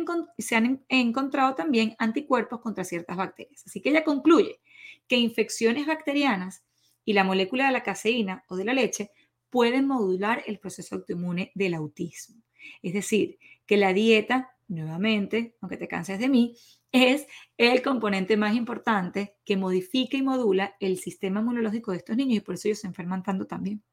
[0.89, 3.63] encontrado también anticuerpos contra ciertas bacterias.
[3.65, 4.59] Así que ella concluye
[5.07, 6.63] que infecciones bacterianas
[7.05, 9.11] y la molécula de la caseína o de la leche
[9.49, 12.41] pueden modular el proceso autoinmune del autismo.
[12.81, 16.57] Es decir, que la dieta, nuevamente, aunque te canses de mí,
[16.91, 22.37] es el componente más importante que modifica y modula el sistema inmunológico de estos niños
[22.37, 23.83] y por eso ellos se enferman tanto también.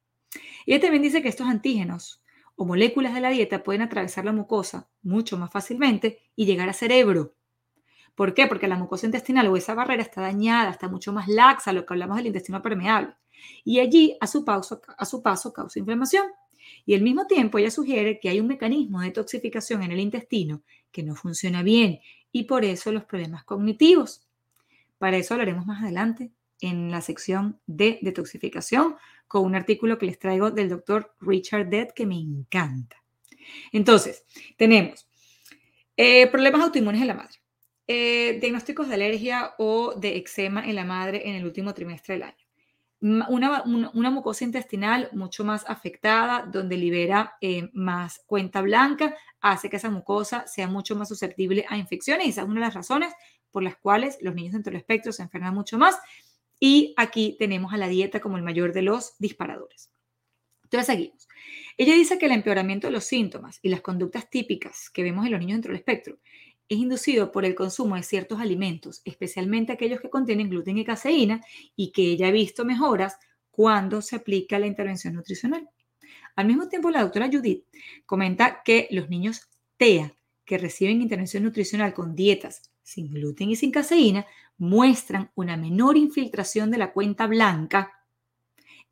[0.67, 2.22] Ella también dice que estos antígenos
[2.57, 6.75] o moléculas de la dieta pueden atravesar la mucosa mucho más fácilmente y llegar al
[6.75, 7.35] cerebro.
[8.15, 8.47] ¿Por qué?
[8.47, 11.95] Porque la mucosa intestinal o esa barrera está dañada, está mucho más laxa, lo que
[11.95, 13.15] hablamos del intestino permeable.
[13.65, 16.27] Y allí, a su, paso, a su paso, causa inflamación.
[16.85, 20.63] Y al mismo tiempo, ella sugiere que hay un mecanismo de toxificación en el intestino
[20.91, 24.27] que no funciona bien y por eso los problemas cognitivos.
[24.99, 28.97] Para eso hablaremos más adelante en la sección de detoxificación
[29.33, 33.03] con un artículo que les traigo del doctor Richard Dead que me encanta.
[33.73, 34.27] Entonces,
[34.59, 35.09] tenemos
[35.97, 37.39] eh, problemas autoinmunes en la madre,
[37.87, 42.25] eh, diagnósticos de alergia o de eczema en la madre en el último trimestre del
[42.25, 42.45] año.
[43.31, 49.89] Una, mucosa intestinal mucho más afectada, donde libera eh, más cuenta blanca, hace que esa
[49.89, 53.15] mucosa sea mucho más susceptible a infecciones y esa es una de las razones
[53.51, 55.99] por las cuales los niños dentro del espectro se enferman mucho más.
[56.65, 59.91] Y aquí tenemos a la dieta como el mayor de los disparadores.
[60.63, 61.27] Entonces seguimos.
[61.77, 65.33] Ella dice que el empeoramiento de los síntomas y las conductas típicas que vemos en
[65.33, 66.21] los niños dentro del espectro
[66.69, 71.41] es inducido por el consumo de ciertos alimentos, especialmente aquellos que contienen gluten y caseína,
[71.75, 73.17] y que ella ha visto mejoras
[73.51, 75.69] cuando se aplica la intervención nutricional.
[76.37, 77.65] Al mismo tiempo, la doctora Judith
[78.07, 79.49] comenta que los niños
[79.79, 84.27] TEA que reciben intervención nutricional con dietas sin gluten y sin caseína
[84.59, 87.93] muestran una menor infiltración de la cuenta blanca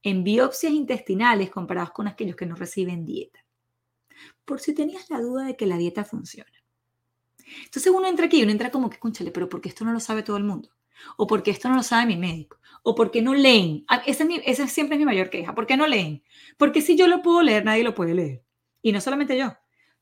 [0.03, 3.45] en biopsias intestinales comparados con aquellos que no reciben dieta.
[4.45, 6.51] Por si tenías la duda de que la dieta funciona.
[7.65, 10.01] Entonces uno entra aquí y uno entra como que, conchale, pero porque esto no lo
[10.01, 10.71] sabe todo el mundo?
[11.17, 12.59] ¿O porque esto no lo sabe mi médico?
[12.83, 13.85] ¿O porque no leen?
[13.89, 15.55] Ah, esa, es siempre es mi mayor queja.
[15.55, 16.23] ¿Por qué no leen?
[16.57, 18.45] Porque si yo lo puedo leer, nadie lo puede leer.
[18.83, 19.55] Y no solamente yo,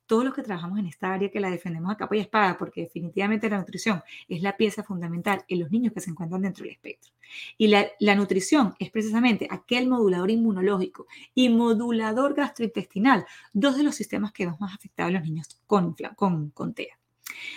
[0.09, 2.81] todos los que trabajamos en esta área que la defendemos a capa y espada, porque
[2.81, 6.73] definitivamente la nutrición es la pieza fundamental en los niños que se encuentran dentro del
[6.73, 7.12] espectro.
[7.59, 14.33] Y la, nutrición es precisamente aquel modulador inmunológico y modulador gastrointestinal, dos de los sistemas
[14.33, 16.99] que vemos más afectados en los niños con, con, con TEA.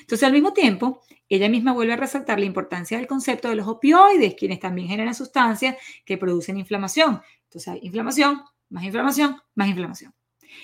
[0.01, 3.67] Entonces, al mismo tiempo, ella misma vuelve a resaltar la importancia del concepto de los
[3.67, 7.21] opioides, quienes también generan sustancias que producen inflamación.
[7.45, 10.13] Entonces, hay inflamación, más inflamación, más inflamación.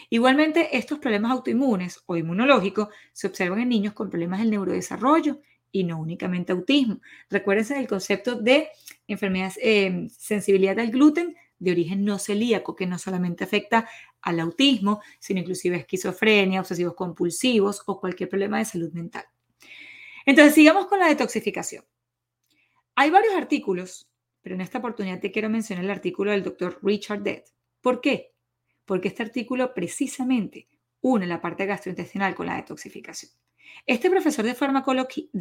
[0.10, 5.40] Igualmente, estos problemas autoinmunes o inmunológicos se observan en niños con problemas del neurodesarrollo
[5.72, 7.02] y no únicamente autismo.
[7.30, 8.70] Recuérdense del concepto de
[9.08, 13.90] enfermedad, eh, sensibilidad al gluten de origen no celíaco, que no solamente afecta
[14.22, 19.26] al autismo, sino inclusive esquizofrenia, obsesivos compulsivos o cualquier problema de salud mental.
[20.26, 21.86] Entonces, sigamos con la detoxificación.
[22.96, 24.10] Hay varios artículos,
[24.42, 27.44] pero en esta oportunidad te quiero mencionar el artículo del doctor Richard Dead.
[27.82, 28.34] ¿Por qué?
[28.88, 30.68] Porque este artículo precisamente
[31.02, 33.32] une la parte gastrointestinal con la detoxificación.
[33.86, 34.56] Este profesor de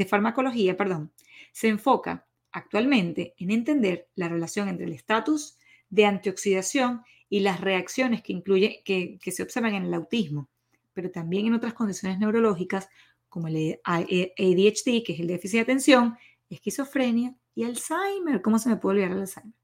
[0.04, 1.12] farmacología, perdón,
[1.52, 5.56] se enfoca actualmente en entender la relación entre el estatus
[5.88, 10.48] de antioxidación y las reacciones que, incluye, que, se observan en el autismo,
[10.92, 12.88] pero también en otras condiciones neurológicas
[13.28, 16.16] como el ADHD, que es el déficit de atención,
[16.48, 18.42] esquizofrenia y Alzheimer.
[18.42, 19.54] ¿Cómo se me puede olvidar el Alzheimer?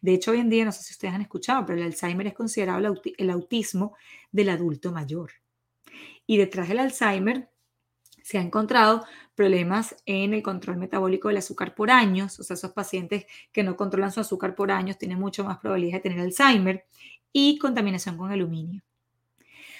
[0.00, 2.34] De hecho, hoy en día, no sé si ustedes han escuchado, pero el Alzheimer es
[2.34, 2.78] considerado
[3.18, 3.96] el autismo
[4.30, 5.32] del adulto mayor.
[6.26, 7.50] Y detrás del Alzheimer
[8.22, 9.04] se ha encontrado
[9.34, 13.76] problemas en el control metabólico del azúcar por años, o sea, esos pacientes que no
[13.76, 16.84] controlan su azúcar por años tienen mucho más probabilidad de tener Alzheimer
[17.32, 18.82] y contaminación con aluminio.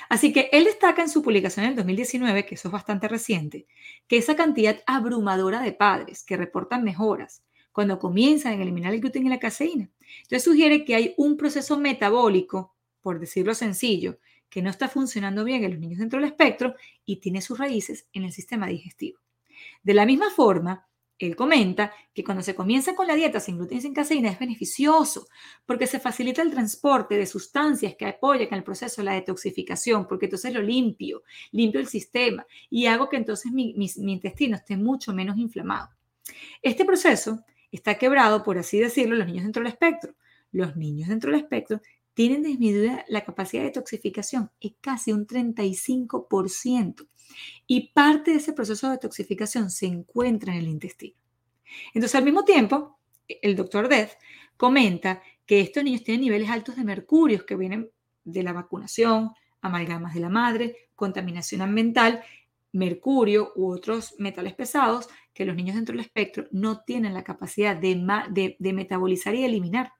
[0.08, 3.66] Así que él destaca en su publicación en el 2019, que eso es bastante reciente,
[4.06, 9.26] que esa cantidad abrumadora de padres que reportan mejoras cuando comienzan a eliminar el gluten
[9.26, 9.90] y la caseína.
[10.22, 15.64] Entonces sugiere que hay un proceso metabólico, por decirlo sencillo, que no está funcionando bien
[15.64, 16.74] en los niños dentro del espectro
[17.06, 19.18] y tiene sus raíces en el sistema digestivo.
[19.82, 20.86] De la misma forma,
[21.18, 24.38] Él comenta que cuando se comienza con la dieta sin gluten y sin caseína es
[24.38, 25.26] beneficioso
[25.64, 30.26] porque se facilita el transporte de sustancias que apoyan el proceso de la detoxificación, porque
[30.26, 35.14] entonces lo limpio, limpio el sistema y hago que entonces mi, mi intestino esté mucho
[35.14, 35.88] menos inflamado.
[36.60, 40.14] Este proceso está quebrado, por así decirlo, los niños dentro del espectro.
[40.52, 41.80] Los niños dentro del espectro
[42.14, 47.08] tienen disminuida la capacidad de detoxificación es casi un 35%.
[47.66, 51.16] Y parte de ese proceso de detoxificación se encuentra en el intestino.
[51.94, 54.12] Entonces, al mismo tiempo, el doctor Death
[54.58, 57.90] comenta que estos niños tienen niveles altos de mercurio que vienen
[58.24, 59.32] de la vacunación,
[59.62, 62.22] amalgamas de la madre, contaminación ambiental,
[62.72, 67.76] mercurio u otros metales pesados que los niños dentro del espectro no tienen la capacidad
[67.76, 69.92] de, de metabolizar y eliminar.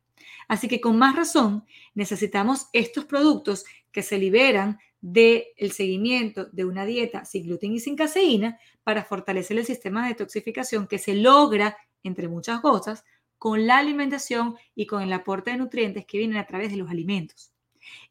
[0.49, 1.65] Así que con más razón
[1.95, 7.97] necesitamos estos productos que se liberan del seguimiento de una dieta sin gluten y sin
[7.97, 13.05] caseína para fortalecer el sistema de detoxificación que se logra, entre muchas cosas,
[13.37, 16.89] con la alimentación y con el aporte de nutrientes que vienen a través de los
[16.89, 17.53] alimentos.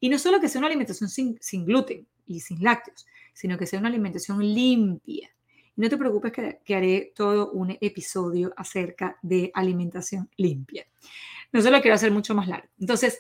[0.02, 3.80] Y no solo que sea una alimentación sin, gluten y sin lácteos, sino que sea
[3.80, 5.34] una alimentación limpia.
[5.76, 6.32] No te preocupes
[6.64, 10.86] que haré todo un episodio acerca de alimentación limpia.
[11.52, 12.68] No se lo quiero hacer mucho más largo.
[12.80, 13.20] Entonces,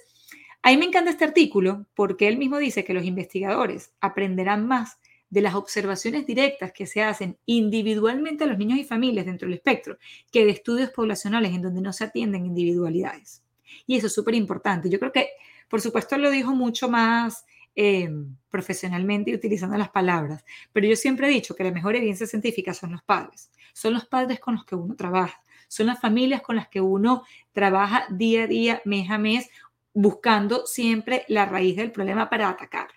[0.63, 4.99] a mí me encanta este artículo porque él mismo dice que los investigadores aprenderán más
[5.29, 9.55] de las observaciones directas que se hacen individualmente a los niños y familias dentro del
[9.55, 9.97] espectro
[10.31, 13.41] que de estudios poblacionales en donde no se atienden individualidades.
[13.87, 14.89] Y eso es súper importante.
[14.89, 15.29] Yo creo que,
[15.69, 18.09] por supuesto, lo dijo mucho más eh,
[18.49, 22.73] profesionalmente y utilizando las palabras, pero yo siempre he dicho que la mejor evidencia científica
[22.73, 23.51] son los padres.
[23.73, 27.23] Son los padres con los que uno trabaja son las familias con las que uno
[27.53, 29.49] trabaja día a día, mes a mes,
[29.93, 32.89] buscando siempre la raíz del problema para atacar.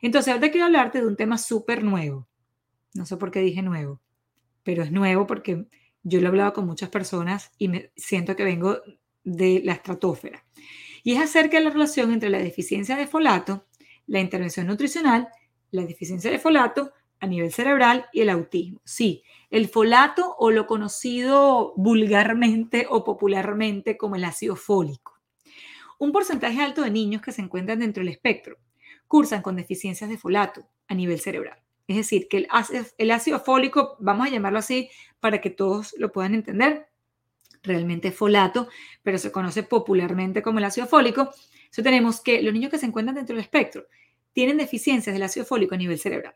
[0.00, 2.26] Entonces, ahora quiero hablarte de un tema súper nuevo.
[2.94, 4.00] No sé por qué dije nuevo,
[4.62, 5.66] pero es nuevo porque
[6.04, 8.78] yo lo he hablado con muchas personas y me siento que vengo
[9.22, 10.42] de la estratosfera.
[11.02, 13.66] Y es acerca de la relación entre la deficiencia de folato,
[14.06, 15.28] la intervención nutricional,
[15.70, 18.80] la deficiencia de folato a nivel cerebral y el autismo.
[18.84, 25.14] Sí, el folato o lo conocido vulgarmente o popularmente como el ácido fólico.
[25.98, 28.58] Un porcentaje alto de niños que se encuentran dentro del espectro
[29.06, 31.58] cursan con deficiencias de folato a nivel cerebral.
[31.88, 32.48] Es decir, que
[32.98, 34.90] el ácido, fólico, vamos a llamarlo así
[35.20, 36.88] para que todos lo puedan entender,
[37.62, 38.68] realmente es folato,
[39.02, 41.30] pero se conoce popularmente como el ácido fólico.
[41.76, 43.86] Eso tenemos que los niños que se encuentran dentro del espectro
[44.32, 46.34] tienen deficiencias del ácido fólico a nivel cerebral.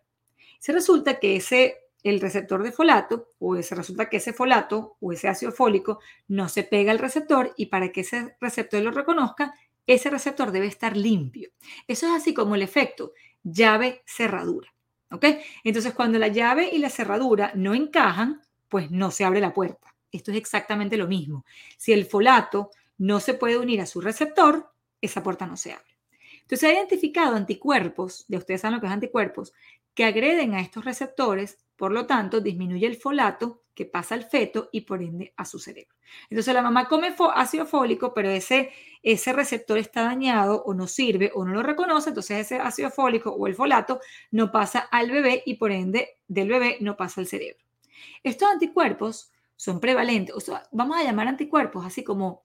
[0.58, 5.12] Se resulta que ese el receptor de folato, o se resulta que ese folato o
[5.12, 9.54] ese ácido fólico no se pega al receptor y para que ese receptor lo reconozca,
[9.86, 11.48] ese receptor debe estar limpio.
[11.88, 14.74] Eso es así como el efecto llave-cerradura.
[15.10, 15.24] ¿Ok?
[15.64, 19.96] Entonces, cuando la llave y la cerradura no encajan, pues no se abre la puerta.
[20.12, 21.46] Esto es exactamente lo mismo.
[21.78, 25.96] Si el folato no se puede unir a su receptor, esa puerta no se abre.
[26.42, 29.52] Entonces, ha identificado anticuerpos, de ustedes saben lo que es anticuerpos,
[29.94, 34.68] que agreden a estos receptores por lo tanto, disminuye el folato que pasa al feto
[34.70, 35.96] y por ende a su cerebro.
[36.28, 38.70] Entonces la mamá come ácido fólico, pero ese,
[39.02, 43.30] ese receptor está dañado o no sirve o no lo reconoce, entonces ese ácido fólico
[43.30, 43.98] o el folato
[44.30, 47.64] no pasa al bebé y por ende del bebé no pasa al cerebro.
[48.22, 52.44] Estos anticuerpos son prevalentes, o sea, vamos a llamar anticuerpos así como,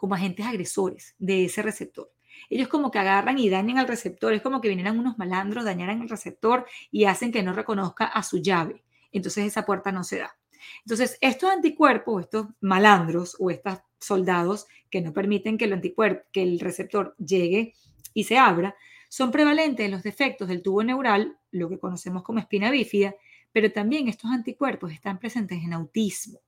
[0.00, 2.10] como agentes agresores de ese receptor
[2.48, 6.00] ellos como que agarran y dañan al receptor, es como que vinieran unos malandros, dañaran
[6.00, 8.82] el receptor y hacen que no reconozca a su llave.
[9.12, 10.36] Entonces esa puerta no se da.
[10.84, 16.42] Entonces, estos anticuerpos, estos malandros o estos soldados que no permiten que el anticuerpo, que
[16.42, 17.74] el receptor llegue
[18.14, 18.74] y se abra,
[19.08, 23.14] son prevalentes en los defectos del tubo neural, lo que conocemos como espina bífida,
[23.52, 26.40] pero también estos anticuerpos están presentes en autismo.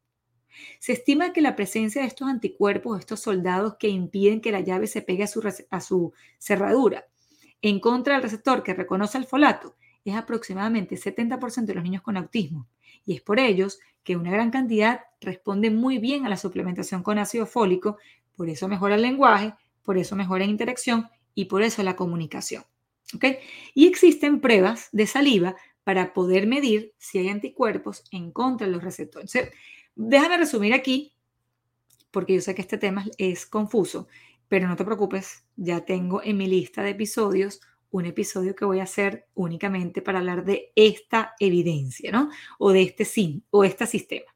[0.78, 4.86] Se estima que la presencia de estos anticuerpos, estos soldados que impiden que la llave
[4.86, 7.06] se pegue a su, cerradura,
[7.60, 12.16] en contra del receptor que reconoce el folato, es aproximadamente 70% de los niños con
[12.16, 12.66] autismo.
[13.04, 17.18] Y es por ellos que una gran cantidad responde muy bien a la suplementación con
[17.18, 17.98] ácido fólico,
[18.36, 22.64] por eso mejora el lenguaje, por eso mejora la interacción y por eso la comunicación.
[23.74, 28.82] Y existen pruebas de saliva para poder medir si hay anticuerpos en contra de los
[28.82, 29.32] receptores.
[29.94, 31.14] Déjame resumir aquí,
[32.10, 34.08] porque yo sé que este tema es confuso,
[34.48, 38.80] pero no te preocupes, ya tengo en mi lista de episodios un episodio que voy
[38.80, 42.30] a hacer únicamente para hablar de esta evidencia, ¿no?
[42.58, 44.32] O de este sim, o este sistema.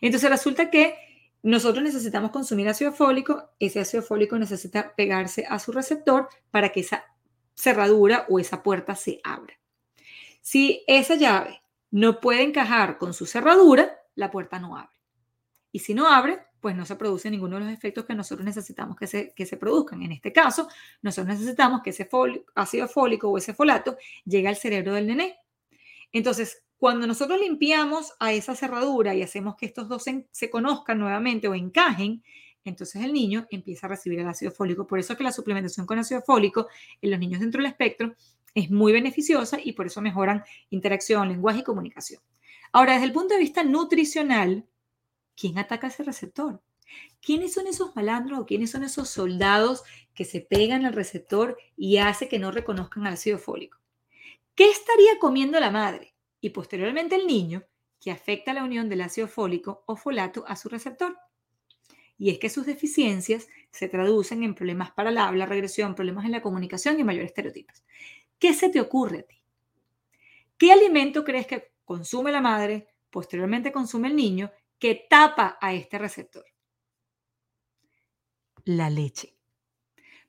[0.00, 0.96] Entonces resulta que
[1.42, 6.80] nosotros necesitamos consumir ácido fólico, ese ácido fólico necesita pegarse a su receptor para que
[6.80, 7.04] esa
[7.54, 9.54] cerradura o esa puerta se abra.
[10.40, 14.95] Si esa llave no puede encajar con su cerradura, la puerta no abre.
[15.76, 18.96] Y si no abre, pues no se produce ninguno de los efectos que nosotros necesitamos
[18.96, 20.00] que se, que se produzcan.
[20.00, 20.70] En este caso,
[21.02, 22.08] nosotros necesitamos que ese
[22.54, 25.36] ácido fólico o ese folato llegue al cerebro del nené.
[26.12, 31.46] Entonces, cuando nosotros limpiamos a esa cerradura y hacemos que estos dos se, conozcan nuevamente
[31.46, 32.24] o encajen,
[32.64, 34.86] entonces el niño empieza a recibir el ácido fólico.
[34.86, 36.68] Por eso que la suplementación con ácido fólico
[37.02, 38.14] en los niños dentro del espectro
[38.54, 42.22] es muy beneficiosa y por eso mejoran interacción, lenguaje y comunicación.
[42.72, 44.64] Ahora, desde el punto de vista nutricional,
[45.36, 46.62] ¿quién ataca ese receptor?
[47.20, 49.82] ¿Quiénes son esos malandros o quiénes son esos soldados
[50.14, 53.78] que se pegan al receptor y hace que no reconozcan el ácido fólico?
[54.54, 57.64] ¿Qué estaría comiendo la madre y posteriormente el niño
[58.00, 61.16] que afecta la unión del ácido fólico o folato a su receptor?
[62.18, 66.32] Y es que sus deficiencias se traducen en problemas para la habla, regresión, problemas en
[66.32, 67.84] la comunicación y mayores estereotipos.
[68.38, 69.42] ¿Qué se te ocurre a ti?
[70.56, 75.98] ¿Qué alimento crees que consume la madre, posteriormente consume el niño, que tapa a este
[75.98, 76.44] receptor?
[78.64, 79.36] La leche.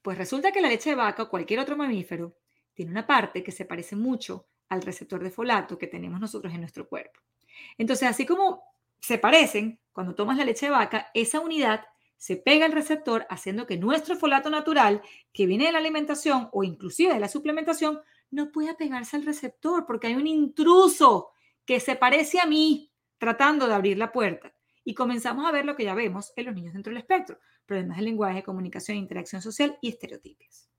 [0.02, 2.38] Pues resulta que la leche de vaca o cualquier otro mamífero
[2.74, 6.62] tiene una parte que se parece mucho al receptor de folato que tenemos nosotros en
[6.62, 7.20] nuestro cuerpo.
[7.78, 8.64] Entonces, así como
[9.00, 11.86] se parecen, cuando tomas la leche de vaca, esa unidad
[12.18, 15.02] se pega al receptor haciendo que nuestro folato natural,
[15.34, 18.00] que viene de la alimentación o inclusive de la suplementación,
[18.32, 21.30] no pueda pegarse al receptor porque hay un intruso
[21.66, 22.87] que se parece a mí
[23.18, 24.54] tratando de abrir la puerta.
[24.84, 27.98] Y comenzamos a ver lo que ya vemos en los niños dentro del espectro, problemas
[27.98, 30.70] de lenguaje, comunicación, interacción social y estereotipos.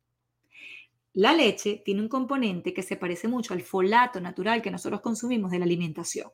[1.14, 5.50] La leche tiene un componente que se parece mucho al folato natural que nosotros consumimos
[5.50, 6.30] de la alimentación.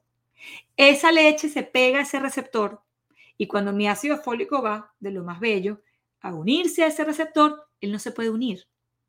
[0.76, 2.82] Esa leche se pega a ese receptor
[3.36, 5.80] y cuando mi ácido fólico va de lo más bello
[6.20, 8.68] a unirse a ese receptor, él no se puede unir.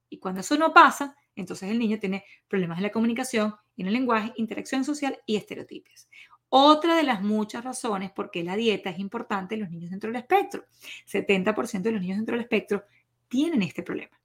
[0.10, 3.94] Y cuando eso no pasa, entonces el niño tiene problemas en la comunicación, en el
[3.94, 6.08] lenguaje, interacción social y estereotipos.
[6.50, 10.10] Otra de las muchas razones por qué la dieta es importante en los niños dentro
[10.10, 10.66] del espectro.
[11.06, 12.84] 70% de los niños dentro del espectro
[13.28, 14.20] tienen este problema.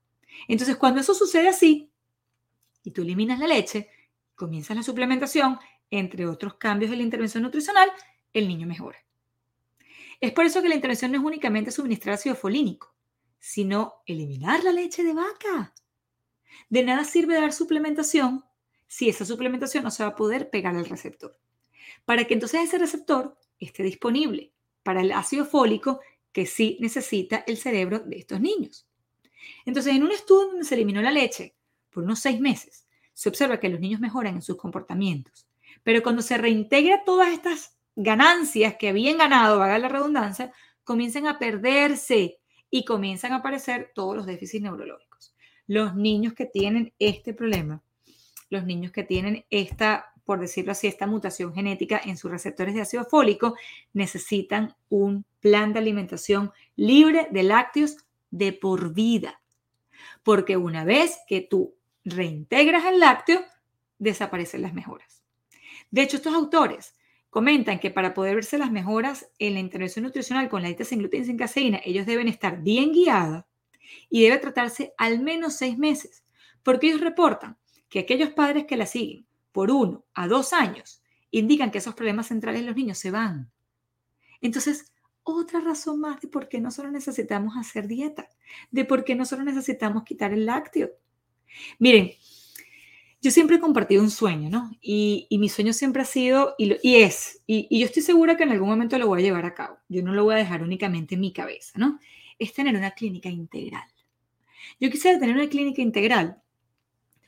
[0.47, 1.91] Entonces, cuando eso sucede así,
[2.83, 3.89] y tú eliminas la leche,
[4.35, 5.59] comienzas la suplementación,
[5.91, 7.91] entre otros cambios de la intervención nutricional,
[8.33, 8.99] el niño mejora.
[10.21, 12.95] Es por eso que la intervención no es únicamente suministrar ácido folínico,
[13.39, 15.75] sino eliminar la leche de vaca.
[16.69, 18.45] De nada sirve dar suplementación
[18.87, 21.39] si esa suplementación no se va a poder pegar al receptor.
[22.05, 26.01] Para que entonces ese receptor esté disponible para el ácido fólico
[26.33, 28.87] que sí necesita el cerebro de estos niños.
[29.65, 31.55] Entonces, en un estudio donde se eliminó la leche
[31.91, 35.47] por unos seis meses, se observa que los niños mejoran en sus comportamientos.
[35.83, 40.53] Pero cuando se reintegra todas estas ganancias que habían ganado, vaga la redundancia,
[40.85, 42.39] comienzan a perderse
[42.71, 45.35] y comienzan a aparecer todos los déficits neurológicos.
[45.67, 47.83] Los niños que tienen este problema,
[48.49, 52.83] los niños que tienen esta, por decirlo así, esta mutación genética en sus receptores de
[52.83, 53.57] ácido fólico,
[53.93, 57.97] necesitan un plan de alimentación libre de lácteos
[58.31, 59.43] de por vida.
[60.23, 61.75] Porque una vez que tú
[62.05, 63.43] reintegras el lácteo,
[63.99, 65.25] desaparecen las mejoras.
[65.91, 66.95] De hecho, estos autores
[67.29, 71.01] comentan que para poder verse las mejoras en la intervención nutricional con la dieta sin
[71.01, 73.47] gluten y sin caseína, ellos deben estar bien guiados
[74.09, 76.23] y debe tratarse al menos seis meses,
[76.63, 77.59] porque ellos reportan
[77.89, 82.29] que aquellos padres que la siguen por uno a dos años indican que esos problemas
[82.29, 83.51] centrales en los niños se van.
[84.41, 84.93] Entonces,
[85.23, 88.29] otra razón más de por qué nosotros necesitamos hacer dieta,
[88.71, 90.91] de por qué nosotros necesitamos quitar el lácteo.
[91.79, 92.13] Miren,
[93.23, 94.71] yo siempre he compartido un sueño, ¿no?
[94.81, 98.69] Y, mi sueño siempre ha sido, y, es, y, yo estoy segura que en algún
[98.69, 99.79] momento lo voy a llevar a cabo.
[99.89, 101.99] Yo no lo voy a dejar únicamente en mi cabeza, ¿no?
[102.39, 103.85] Es tener una clínica integral.
[104.81, 106.40] Yo quisiera tener una clínica integral,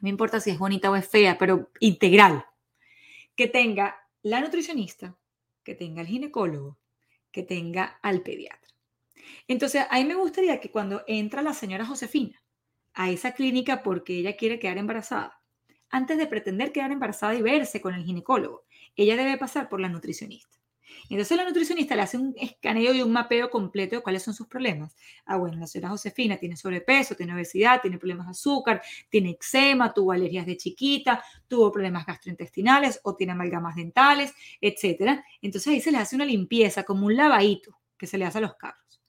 [0.03, 2.45] me importa si es bonita o es fea, pero integral,
[3.37, 5.17] que tenga la nutricionista,
[5.63, 6.77] que tenga el ginecólogo,
[7.31, 8.71] que tenga al pediatra.
[9.47, 12.43] Entonces, a mí me gustaría que cuando entra la señora Josefina
[12.95, 15.41] a esa clínica porque ella quiere quedar embarazada,
[15.89, 18.65] antes de pretender quedar embarazada y verse con el ginecólogo,
[18.97, 20.59] ella debe pasar por la nutricionista.
[21.09, 24.47] Entonces la nutricionista le hace un escaneo y un mapeo completo de cuáles son sus
[24.47, 24.97] problemas.
[25.27, 29.93] Ah, bueno, la señora Josefina tiene sobrepeso, tiene obesidad, tiene problemas de azúcar, tiene eczema,
[29.93, 35.21] tuvo alergias de chiquita, tuvo problemas gastrointestinales o tiene amalgamas dentales, etc.
[35.41, 38.43] Entonces ahí se le hace una limpieza, como un lavadito que se le hace a
[38.43, 39.03] los carros.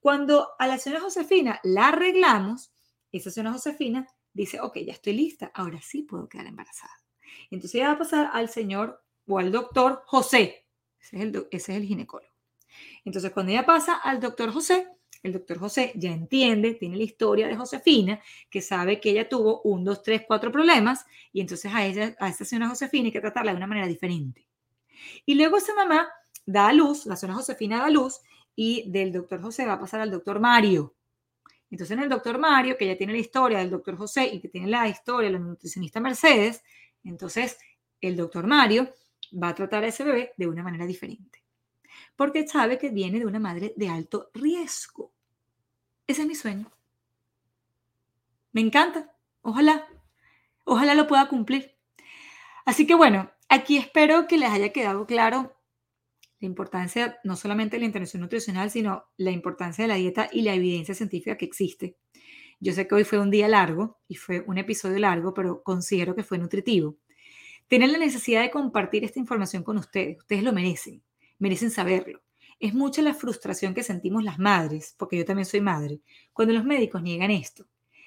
[0.00, 2.72] Cuando a la señora Josefina la arreglamos,
[3.10, 6.92] esa señora Josefina dice, ok, ya estoy lista, ahora sí puedo quedar embarazada.
[7.50, 10.66] Entonces ella va a pasar al señor o al doctor José,
[11.00, 12.32] ese es el, ese es el ginecólogo.
[13.04, 14.88] Entonces cuando ella pasa al doctor José,
[15.22, 18.20] el doctor José ya entiende, tiene la historia de Josefina,
[18.50, 22.28] que sabe que ella tuvo un, dos, tres, cuatro problemas, y entonces a ella, a
[22.28, 24.46] esta señora Josefina hay que tratarla de una manera diferente.
[25.26, 26.08] Y luego esa mamá
[26.46, 28.20] da a luz, la zona Josefina da a luz,
[28.54, 30.94] y del doctor José va a pasar al doctor Mario.
[31.70, 34.48] Entonces, en el doctor Mario, que ya tiene la historia del doctor José y que
[34.48, 36.62] tiene la historia de la nutricionista Mercedes,
[37.04, 37.58] entonces
[38.00, 38.92] el doctor Mario
[39.32, 41.42] va a tratar a ese bebé de una manera diferente.
[42.16, 45.12] Porque sabe que viene de una madre de alto riesgo.
[46.06, 46.70] Ese es mi sueño.
[48.52, 49.12] Me encanta.
[49.42, 49.86] Ojalá.
[50.64, 51.76] Ojalá lo pueda cumplir.
[52.64, 55.58] Así que bueno, aquí espero que les haya quedado claro
[56.40, 60.42] la importancia no solamente de la intervención nutricional, sino la importancia de la dieta y
[60.42, 61.96] la evidencia científica que existe.
[62.60, 66.14] Yo sé que hoy fue un día largo y fue un episodio largo, pero considero
[66.14, 66.96] que fue nutritivo.
[67.68, 70.18] Tienen la necesidad de compartir esta información con ustedes.
[70.18, 71.02] Ustedes lo merecen,
[71.38, 72.22] merecen saberlo.
[72.60, 76.00] Es mucha la frustración que sentimos las madres, porque yo también soy madre,
[76.32, 77.66] cuando los médicos niegan esto.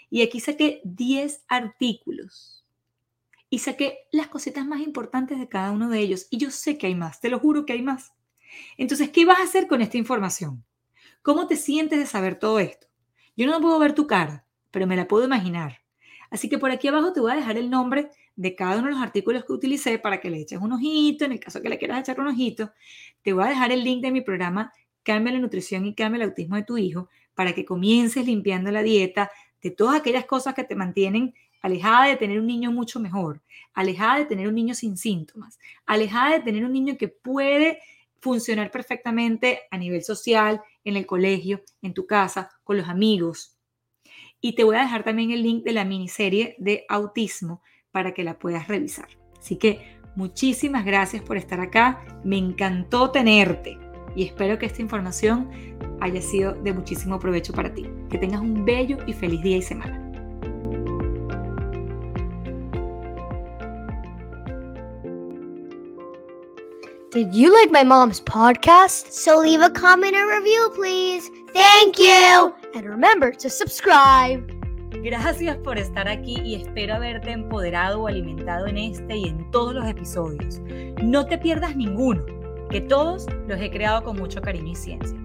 [0.10, 2.66] Y aquí saqué 10 artículos
[3.50, 6.28] y saqué las cositas más importantes de cada uno de ellos.
[6.30, 8.14] Y yo sé que hay más, te lo juro que hay más.
[8.78, 10.66] Entonces, ¿qué vas a hacer con esta información?
[11.22, 12.88] ¿Cómo te sientes de saber todo esto?
[13.38, 15.82] Yo no puedo ver tu cara, pero me la puedo imaginar.
[16.32, 18.94] Así que por aquí abajo te voy a dejar el nombre de cada uno de
[18.94, 21.78] los artículos que utilicé para que le eches un ojito, en el caso que le
[21.78, 22.72] quieras echar un ojito.
[23.22, 24.72] Te voy a dejar el link de mi programa
[25.04, 28.84] Cambia la nutrición y cambia el autismo de tu hijo para que comiences limpiando la
[28.84, 33.42] dieta de todas aquellas cosas que te mantienen alejada de tener un niño mucho mejor,
[33.74, 37.80] alejada de tener un niño sin síntomas, alejada de tener un niño que puede
[38.20, 43.58] funcionar perfectamente a nivel social, en el colegio, en tu casa, con los amigos.
[44.42, 47.62] Y te voy a dejar también el link de la miniserie de autismo
[47.92, 49.08] para que la puedas revisar.
[49.40, 52.02] Así que muchísimas gracias por estar acá.
[52.24, 53.78] Me encantó tenerte
[54.16, 55.50] y espero que esta información
[56.02, 57.88] haya sido de muchísimo provecho para ti.
[58.10, 60.00] Que tengas un bello y feliz día y semana.
[67.12, 69.12] Did you like my mom's podcast?
[69.12, 71.30] So leave a comment or review, please.
[71.54, 72.61] Thank you.
[72.74, 74.42] And remember to subscribe.
[75.04, 79.74] Gracias por estar aquí y espero haberte empoderado o alimentado en este y en todos
[79.74, 80.62] los episodios.
[81.04, 82.24] No te pierdas ninguno,
[82.70, 85.18] que todos los he creado con mucho cariño y ciencia.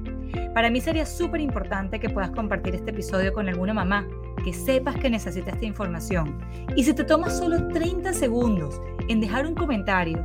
[0.54, 4.08] Para mí sería súper importante que puedas compartir este episodio con alguna mamá,
[4.44, 6.38] que sepas que necesita esta información.
[6.74, 10.24] Y si te tomas solo 30 segundos en dejar un comentario,